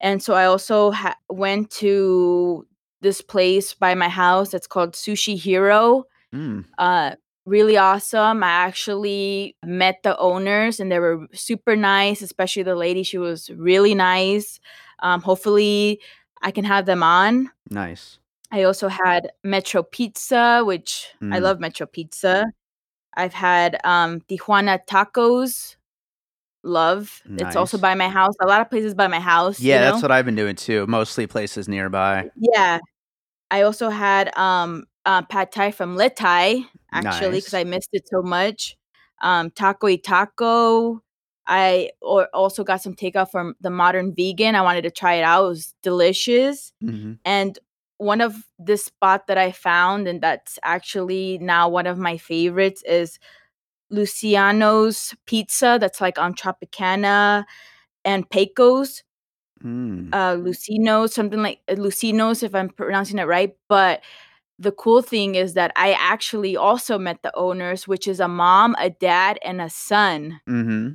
And 0.00 0.22
so 0.22 0.34
I 0.34 0.46
also 0.46 0.92
ha 0.92 1.16
went 1.30 1.70
to 1.82 2.66
this 3.02 3.20
place 3.20 3.74
by 3.74 3.94
my 3.94 4.08
house 4.08 4.50
that's 4.50 4.66
called 4.66 4.94
Sushi 4.94 5.36
Hero. 5.38 6.04
Mm. 6.34 6.64
Uh 6.78 7.12
really 7.44 7.76
awesome. 7.76 8.42
I 8.44 8.50
actually 8.50 9.56
met 9.64 10.02
the 10.04 10.16
owners 10.18 10.78
and 10.78 10.92
they 10.92 11.00
were 11.00 11.26
super 11.32 11.74
nice, 11.74 12.22
especially 12.22 12.62
the 12.62 12.76
lady. 12.76 13.02
She 13.02 13.18
was 13.18 13.50
really 13.50 13.94
nice. 13.96 14.60
Um, 15.00 15.20
hopefully, 15.22 16.00
I 16.42 16.52
can 16.52 16.64
have 16.64 16.86
them 16.86 17.02
on. 17.02 17.50
Nice. 17.68 18.20
I 18.52 18.62
also 18.62 18.86
had 18.86 19.32
Metro 19.42 19.82
Pizza, 19.82 20.62
which 20.64 21.08
I 21.20 21.24
Mm. 21.24 21.42
love 21.42 21.58
Metro 21.58 21.86
Pizza. 21.86 22.44
I've 23.14 23.34
had 23.34 23.76
um, 23.84 24.20
Tijuana 24.20 24.78
Tacos. 24.86 25.74
Love. 26.62 27.22
It's 27.38 27.56
also 27.56 27.76
by 27.76 27.96
my 27.96 28.08
house. 28.08 28.34
A 28.40 28.46
lot 28.46 28.60
of 28.60 28.70
places 28.70 28.94
by 28.94 29.08
my 29.08 29.18
house. 29.18 29.58
Yeah, 29.58 29.74
you 29.74 29.80
know? 29.80 29.90
that's 29.90 30.02
what 30.02 30.12
I've 30.12 30.24
been 30.24 30.36
doing 30.36 30.54
too. 30.54 30.86
Mostly 30.86 31.26
places 31.26 31.66
nearby. 31.66 32.30
Yeah. 32.36 32.78
I 33.52 33.62
also 33.62 33.90
had 33.90 34.36
um 34.36 34.86
uh, 35.04 35.22
pad 35.22 35.52
thai 35.52 35.70
from 35.72 35.96
Lit 35.96 36.16
Thai 36.16 36.64
actually 36.92 37.38
because 37.38 37.52
Nice. 37.52 37.60
I 37.60 37.64
missed 37.64 37.90
it 37.92 38.08
so 38.08 38.22
much. 38.22 38.76
Um, 39.20 39.50
taco 39.50 39.86
y 39.86 39.96
taco. 40.02 41.02
I 41.46 41.90
or 42.00 42.28
also 42.32 42.64
got 42.64 42.82
some 42.82 42.94
takeout 42.94 43.30
from 43.30 43.54
the 43.60 43.70
Modern 43.70 44.14
Vegan. 44.14 44.54
I 44.54 44.62
wanted 44.62 44.82
to 44.82 44.90
try 44.90 45.14
it 45.14 45.22
out. 45.22 45.44
It 45.44 45.48
was 45.48 45.74
delicious. 45.82 46.72
hmm 46.80 47.14
And 47.24 47.58
one 47.98 48.20
of 48.20 48.34
this 48.58 48.84
spot 48.86 49.26
that 49.28 49.38
I 49.38 49.52
found, 49.52 50.08
and 50.08 50.20
that's 50.20 50.58
actually 50.62 51.38
now 51.38 51.68
one 51.68 51.86
of 51.86 51.98
my 51.98 52.16
favorites, 52.16 52.82
is 52.86 53.18
Luciano's 53.90 55.14
Pizza. 55.26 55.78
That's 55.80 56.00
like 56.00 56.18
on 56.18 56.34
Tropicana 56.34 57.44
and 58.04 58.28
Pecos 58.30 59.02
Mm. 59.64 60.10
uh 60.12 60.34
Lucino, 60.36 61.08
something 61.10 61.42
like 61.42 61.60
uh, 61.68 61.74
Lucinos, 61.74 62.42
if 62.42 62.54
I'm 62.54 62.68
pronouncing 62.68 63.18
it 63.18 63.24
right. 63.26 63.54
But 63.68 64.02
the 64.58 64.72
cool 64.72 65.02
thing 65.02 65.34
is 65.34 65.54
that 65.54 65.72
I 65.76 65.92
actually 65.94 66.56
also 66.56 66.98
met 66.98 67.22
the 67.22 67.34
owners, 67.36 67.88
which 67.88 68.06
is 68.08 68.20
a 68.20 68.28
mom, 68.28 68.76
a 68.78 68.90
dad, 68.90 69.38
and 69.42 69.60
a 69.60 69.70
son. 69.70 70.40
hmm 70.46 70.90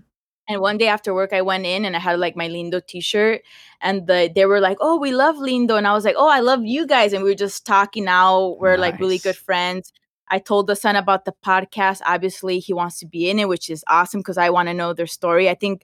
And 0.50 0.62
one 0.62 0.78
day 0.78 0.88
after 0.88 1.14
work, 1.14 1.34
I 1.34 1.42
went 1.42 1.66
in 1.66 1.86
and 1.86 1.96
I 1.96 2.00
had 2.00 2.20
like 2.20 2.36
my 2.38 2.48
Lindo 2.50 2.82
T-shirt, 2.86 3.42
and 3.82 4.08
the 4.08 4.32
they 4.34 4.46
were 4.46 4.62
like, 4.62 4.78
"Oh, 4.82 4.98
we 5.00 5.12
love 5.12 5.36
Lindo," 5.38 5.78
and 5.78 5.88
I 5.88 5.94
was 5.94 6.06
like, 6.06 6.16
"Oh, 6.18 6.30
I 6.30 6.40
love 6.42 6.66
you 6.66 6.86
guys," 6.88 7.14
and 7.14 7.24
we 7.24 7.30
were 7.32 7.36
just 7.36 7.66
talking. 7.66 8.06
Now 8.06 8.56
we're 8.60 8.78
like 8.78 9.00
really 9.00 9.20
good 9.20 9.36
friends. 9.38 9.92
I 10.30 10.40
told 10.40 10.68
the 10.68 10.76
son 10.76 10.96
about 10.96 11.26
the 11.26 11.34
podcast. 11.46 12.02
Obviously, 12.06 12.60
he 12.60 12.74
wants 12.74 13.00
to 13.00 13.06
be 13.06 13.30
in 13.30 13.40
it, 13.40 13.48
which 13.50 13.70
is 13.70 13.84
awesome 13.88 14.20
because 14.22 14.38
I 14.38 14.50
want 14.50 14.68
to 14.70 14.74
know 14.74 14.94
their 14.94 15.08
story. 15.08 15.50
I 15.50 15.56
think 15.56 15.84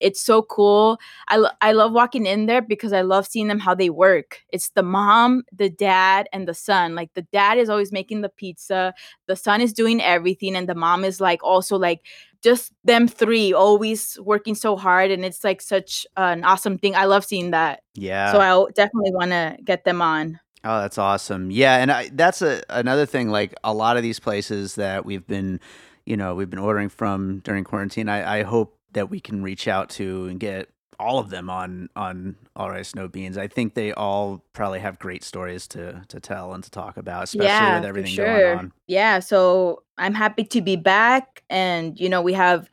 it's 0.00 0.20
so 0.20 0.42
cool. 0.42 0.98
I 1.28 1.36
lo- 1.36 1.50
I 1.60 1.72
love 1.72 1.92
walking 1.92 2.26
in 2.26 2.46
there 2.46 2.62
because 2.62 2.92
I 2.92 3.02
love 3.02 3.26
seeing 3.26 3.48
them 3.48 3.58
how 3.58 3.74
they 3.74 3.90
work. 3.90 4.40
It's 4.50 4.70
the 4.70 4.82
mom, 4.82 5.44
the 5.52 5.70
dad, 5.70 6.28
and 6.32 6.46
the 6.48 6.54
son. 6.54 6.94
Like 6.94 7.12
the 7.14 7.26
dad 7.32 7.58
is 7.58 7.68
always 7.68 7.92
making 7.92 8.20
the 8.22 8.28
pizza, 8.28 8.94
the 9.26 9.36
son 9.36 9.60
is 9.60 9.72
doing 9.72 10.02
everything, 10.02 10.56
and 10.56 10.68
the 10.68 10.74
mom 10.74 11.04
is 11.04 11.20
like 11.20 11.42
also 11.42 11.78
like 11.78 12.06
just 12.42 12.72
them 12.84 13.08
three 13.08 13.54
always 13.54 14.18
working 14.20 14.54
so 14.54 14.76
hard, 14.76 15.10
and 15.10 15.24
it's 15.24 15.44
like 15.44 15.62
such 15.62 16.06
an 16.16 16.44
awesome 16.44 16.78
thing. 16.78 16.94
I 16.94 17.06
love 17.06 17.24
seeing 17.24 17.52
that. 17.52 17.82
Yeah. 17.94 18.32
So. 18.32 18.66
I 18.68 18.70
definitely 18.72 19.12
want 19.12 19.30
to 19.30 19.56
get 19.64 19.84
them 19.84 20.02
on. 20.02 20.40
Oh, 20.64 20.80
that's 20.80 20.96
awesome. 20.96 21.50
Yeah, 21.50 21.76
and 21.76 21.92
I, 21.92 22.08
that's 22.12 22.40
a 22.40 22.62
another 22.70 23.04
thing. 23.04 23.28
Like 23.28 23.54
a 23.62 23.74
lot 23.74 23.96
of 23.96 24.02
these 24.02 24.18
places 24.18 24.76
that 24.76 25.04
we've 25.04 25.26
been, 25.26 25.60
you 26.06 26.16
know, 26.16 26.34
we've 26.34 26.48
been 26.48 26.58
ordering 26.58 26.88
from 26.88 27.40
during 27.40 27.64
quarantine. 27.64 28.08
I, 28.08 28.40
I 28.40 28.42
hope 28.44 28.78
that 28.94 29.10
we 29.10 29.20
can 29.20 29.42
reach 29.42 29.68
out 29.68 29.90
to 29.90 30.26
and 30.26 30.40
get 30.40 30.68
all 30.98 31.18
of 31.18 31.30
them 31.30 31.50
on 31.50 31.88
on 31.96 32.36
All 32.56 32.70
Rice 32.70 32.94
No 32.94 33.08
Beans. 33.08 33.36
I 33.36 33.48
think 33.48 33.74
they 33.74 33.92
all 33.92 34.44
probably 34.52 34.80
have 34.80 34.98
great 34.98 35.24
stories 35.24 35.66
to 35.68 36.02
to 36.08 36.20
tell 36.20 36.54
and 36.54 36.64
to 36.64 36.70
talk 36.70 36.96
about, 36.96 37.24
especially 37.24 37.46
Yeah, 37.46 37.76
with 37.76 37.84
everything 37.84 38.16
going 38.16 38.28
sure. 38.28 38.56
on. 38.56 38.72
Yeah, 38.86 39.18
so 39.20 39.82
I'm 39.98 40.14
happy 40.14 40.44
to 40.44 40.60
be 40.60 40.76
back 40.76 41.42
and 41.50 41.98
you 41.98 42.08
know, 42.08 42.22
we 42.22 42.32
have 42.34 42.70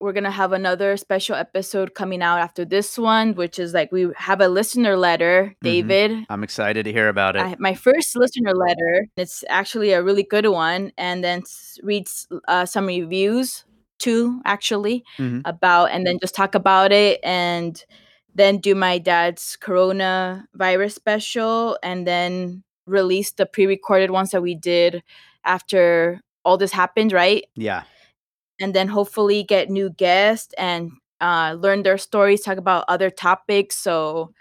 we're 0.00 0.12
going 0.12 0.24
to 0.24 0.32
have 0.32 0.52
another 0.52 0.96
special 0.96 1.36
episode 1.36 1.94
coming 1.94 2.22
out 2.22 2.40
after 2.40 2.64
this 2.64 2.98
one, 2.98 3.36
which 3.36 3.60
is 3.60 3.72
like 3.72 3.92
we 3.92 4.08
have 4.16 4.40
a 4.40 4.48
listener 4.48 4.96
letter, 4.96 5.54
hmm 5.62 5.64
David. 5.64 6.26
I'm 6.28 6.42
excited 6.42 6.84
to 6.84 6.92
hear 6.92 7.08
about 7.08 7.36
it. 7.36 7.42
I, 7.42 7.56
my 7.60 7.74
first 7.74 8.16
listener 8.16 8.52
letter. 8.52 9.06
It's 9.16 9.44
actually 9.48 9.92
a 9.92 10.02
really 10.02 10.24
good 10.24 10.46
one 10.46 10.92
and 10.98 11.22
then 11.22 11.44
reads 11.82 12.26
uh, 12.48 12.66
some 12.66 12.86
reviews 12.86 13.64
too 14.02 14.40
actually 14.44 15.04
hmm 15.16 15.40
about 15.44 15.86
and 15.90 16.06
then 16.06 16.18
just 16.20 16.34
talk 16.34 16.54
about 16.54 16.92
it 16.92 17.20
and 17.24 17.84
then 18.34 18.58
do 18.58 18.74
my 18.74 18.98
dad's 18.98 19.56
coronavirus 19.60 20.92
special 20.92 21.78
and 21.82 22.06
then 22.06 22.62
release 22.86 23.32
the 23.32 23.46
pre-recorded 23.46 24.10
ones 24.10 24.30
that 24.30 24.42
we 24.42 24.54
did 24.54 25.02
after 25.44 26.20
all 26.44 26.56
this 26.56 26.72
happened 26.72 27.12
right? 27.12 27.44
Yeah, 27.56 27.84
and 28.60 28.74
then 28.74 28.88
hopefully 28.88 29.42
get 29.42 29.70
new 29.70 29.90
guests 29.90 30.54
and 30.58 30.92
uh, 31.20 31.56
learn 31.58 31.82
their 31.82 31.98
stories 31.98 32.42
talk 32.42 32.58
about 32.58 32.84
other 32.88 33.10
topics. 33.10 33.76
So 33.76 34.32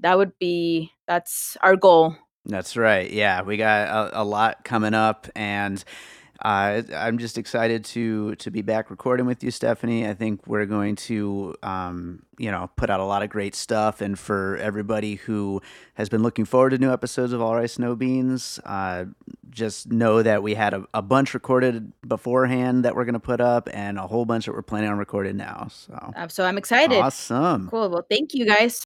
that 0.00 0.16
would 0.18 0.38
be 0.38 0.92
that's 1.06 1.56
our 1.62 1.76
goal. 1.76 2.16
That's 2.46 2.76
right. 2.76 3.10
Yeah, 3.10 3.42
we 3.42 3.56
got 3.56 3.88
a, 3.88 4.22
a 4.22 4.24
lot 4.24 4.64
coming 4.64 4.94
up, 4.94 5.28
and 5.36 5.82
uh, 6.42 6.82
I'm 6.94 7.18
just 7.18 7.36
excited 7.36 7.84
to 7.86 8.34
to 8.36 8.50
be 8.50 8.62
back 8.62 8.90
recording 8.90 9.26
with 9.26 9.44
you, 9.44 9.50
Stephanie. 9.50 10.08
I 10.08 10.14
think 10.14 10.46
we're 10.46 10.66
going 10.66 10.96
to, 10.96 11.54
um, 11.62 12.22
you 12.38 12.50
know, 12.50 12.70
put 12.76 12.88
out 12.88 13.00
a 13.00 13.04
lot 13.04 13.22
of 13.22 13.28
great 13.28 13.54
stuff, 13.54 14.00
and 14.00 14.18
for 14.18 14.56
everybody 14.56 15.16
who 15.16 15.60
has 15.94 16.08
been 16.08 16.22
looking 16.22 16.46
forward 16.46 16.70
to 16.70 16.78
new 16.78 16.92
episodes 16.92 17.32
of 17.32 17.42
All 17.42 17.54
Rice 17.54 17.78
No 17.78 17.94
Beans, 17.94 18.58
uh, 18.64 19.04
just 19.50 19.90
know 19.92 20.22
that 20.22 20.42
we 20.42 20.54
had 20.54 20.72
a, 20.72 20.86
a 20.94 21.02
bunch 21.02 21.34
recorded 21.34 21.92
beforehand 22.06 22.84
that 22.84 22.96
we're 22.96 23.04
going 23.04 23.12
to 23.14 23.20
put 23.20 23.40
up, 23.40 23.68
and 23.72 23.98
a 23.98 24.06
whole 24.06 24.24
bunch 24.24 24.46
that 24.46 24.54
we're 24.54 24.62
planning 24.62 24.88
on 24.88 24.96
recording 24.96 25.36
now. 25.36 25.68
So 25.70 26.12
uh, 26.16 26.28
so 26.28 26.44
i'm 26.46 26.56
excited 26.56 26.98
awesome! 26.98 27.68
cool 27.68 27.90
well 27.90 28.06
thank 28.08 28.32
you 28.34 28.46
guys 28.46 28.82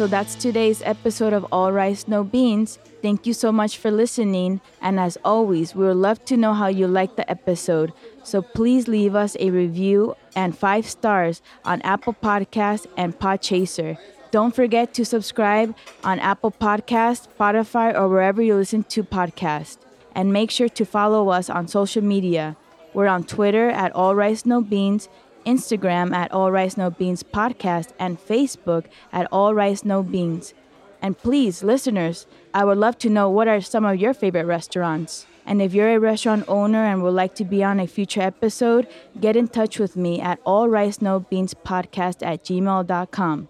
So 0.00 0.06
that's 0.06 0.34
today's 0.34 0.80
episode 0.80 1.34
of 1.34 1.44
All 1.52 1.72
Rice 1.72 2.08
No 2.08 2.24
Beans. 2.24 2.78
Thank 3.02 3.26
you 3.26 3.34
so 3.34 3.52
much 3.52 3.76
for 3.76 3.90
listening. 3.90 4.62
And 4.80 4.98
as 4.98 5.18
always, 5.26 5.74
we 5.74 5.84
would 5.84 5.98
love 5.98 6.24
to 6.24 6.38
know 6.38 6.54
how 6.54 6.68
you 6.68 6.88
liked 6.88 7.18
the 7.18 7.30
episode. 7.30 7.92
So 8.22 8.40
please 8.40 8.88
leave 8.88 9.14
us 9.14 9.36
a 9.38 9.50
review 9.50 10.14
and 10.34 10.56
five 10.56 10.88
stars 10.88 11.42
on 11.66 11.82
Apple 11.82 12.14
Podcasts 12.14 12.86
and 12.96 13.18
Podchaser. 13.18 13.98
Don't 14.30 14.56
forget 14.56 14.94
to 14.94 15.04
subscribe 15.04 15.76
on 16.02 16.18
Apple 16.18 16.52
Podcasts, 16.52 17.28
Spotify, 17.36 17.94
or 17.94 18.08
wherever 18.08 18.40
you 18.40 18.54
listen 18.54 18.84
to 18.84 19.04
podcasts. 19.04 19.76
And 20.14 20.32
make 20.32 20.50
sure 20.50 20.70
to 20.70 20.86
follow 20.86 21.28
us 21.28 21.50
on 21.50 21.68
social 21.68 22.02
media. 22.02 22.56
We're 22.94 23.06
on 23.06 23.24
Twitter 23.24 23.68
at 23.68 23.94
All 23.94 24.14
Rice 24.14 24.46
No 24.46 24.62
Beans, 24.62 25.10
Instagram 25.44 26.12
at 26.12 26.32
All 26.32 26.50
Rice 26.50 26.76
No 26.76 26.90
Beans 26.90 27.22
Podcast, 27.22 27.88
and 27.98 28.18
Facebook 28.18 28.86
at 29.12 29.26
All 29.30 29.54
Rice 29.54 29.84
No 29.84 30.02
Beans. 30.02 30.54
And 31.02 31.18
please, 31.18 31.62
listeners, 31.62 32.26
I 32.54 32.64
would 32.64 32.78
love 32.78 32.98
to 32.98 33.10
know 33.10 33.28
what 33.28 33.48
are 33.48 33.60
some 33.60 33.84
of 33.84 34.00
your 34.00 34.14
favorite 34.14 34.46
restaurants. 34.46 35.26
And 35.46 35.60
if 35.60 35.74
you're 35.74 35.94
a 35.94 35.98
restaurant 35.98 36.44
owner 36.48 36.84
and 36.84 37.02
would 37.02 37.14
like 37.14 37.34
to 37.34 37.44
be 37.44 37.64
on 37.64 37.80
a 37.80 37.86
future 37.86 38.22
episode, 38.22 38.86
get 39.20 39.36
in 39.36 39.48
touch 39.48 39.78
with 39.78 39.96
me 39.96 40.20
at 40.20 40.38
All 40.44 40.68
Rice 40.68 41.02
No 41.02 41.20
Beans 41.20 41.54
Podcast 41.54 42.24
at 42.24 42.44
gmail.com. 42.44 43.49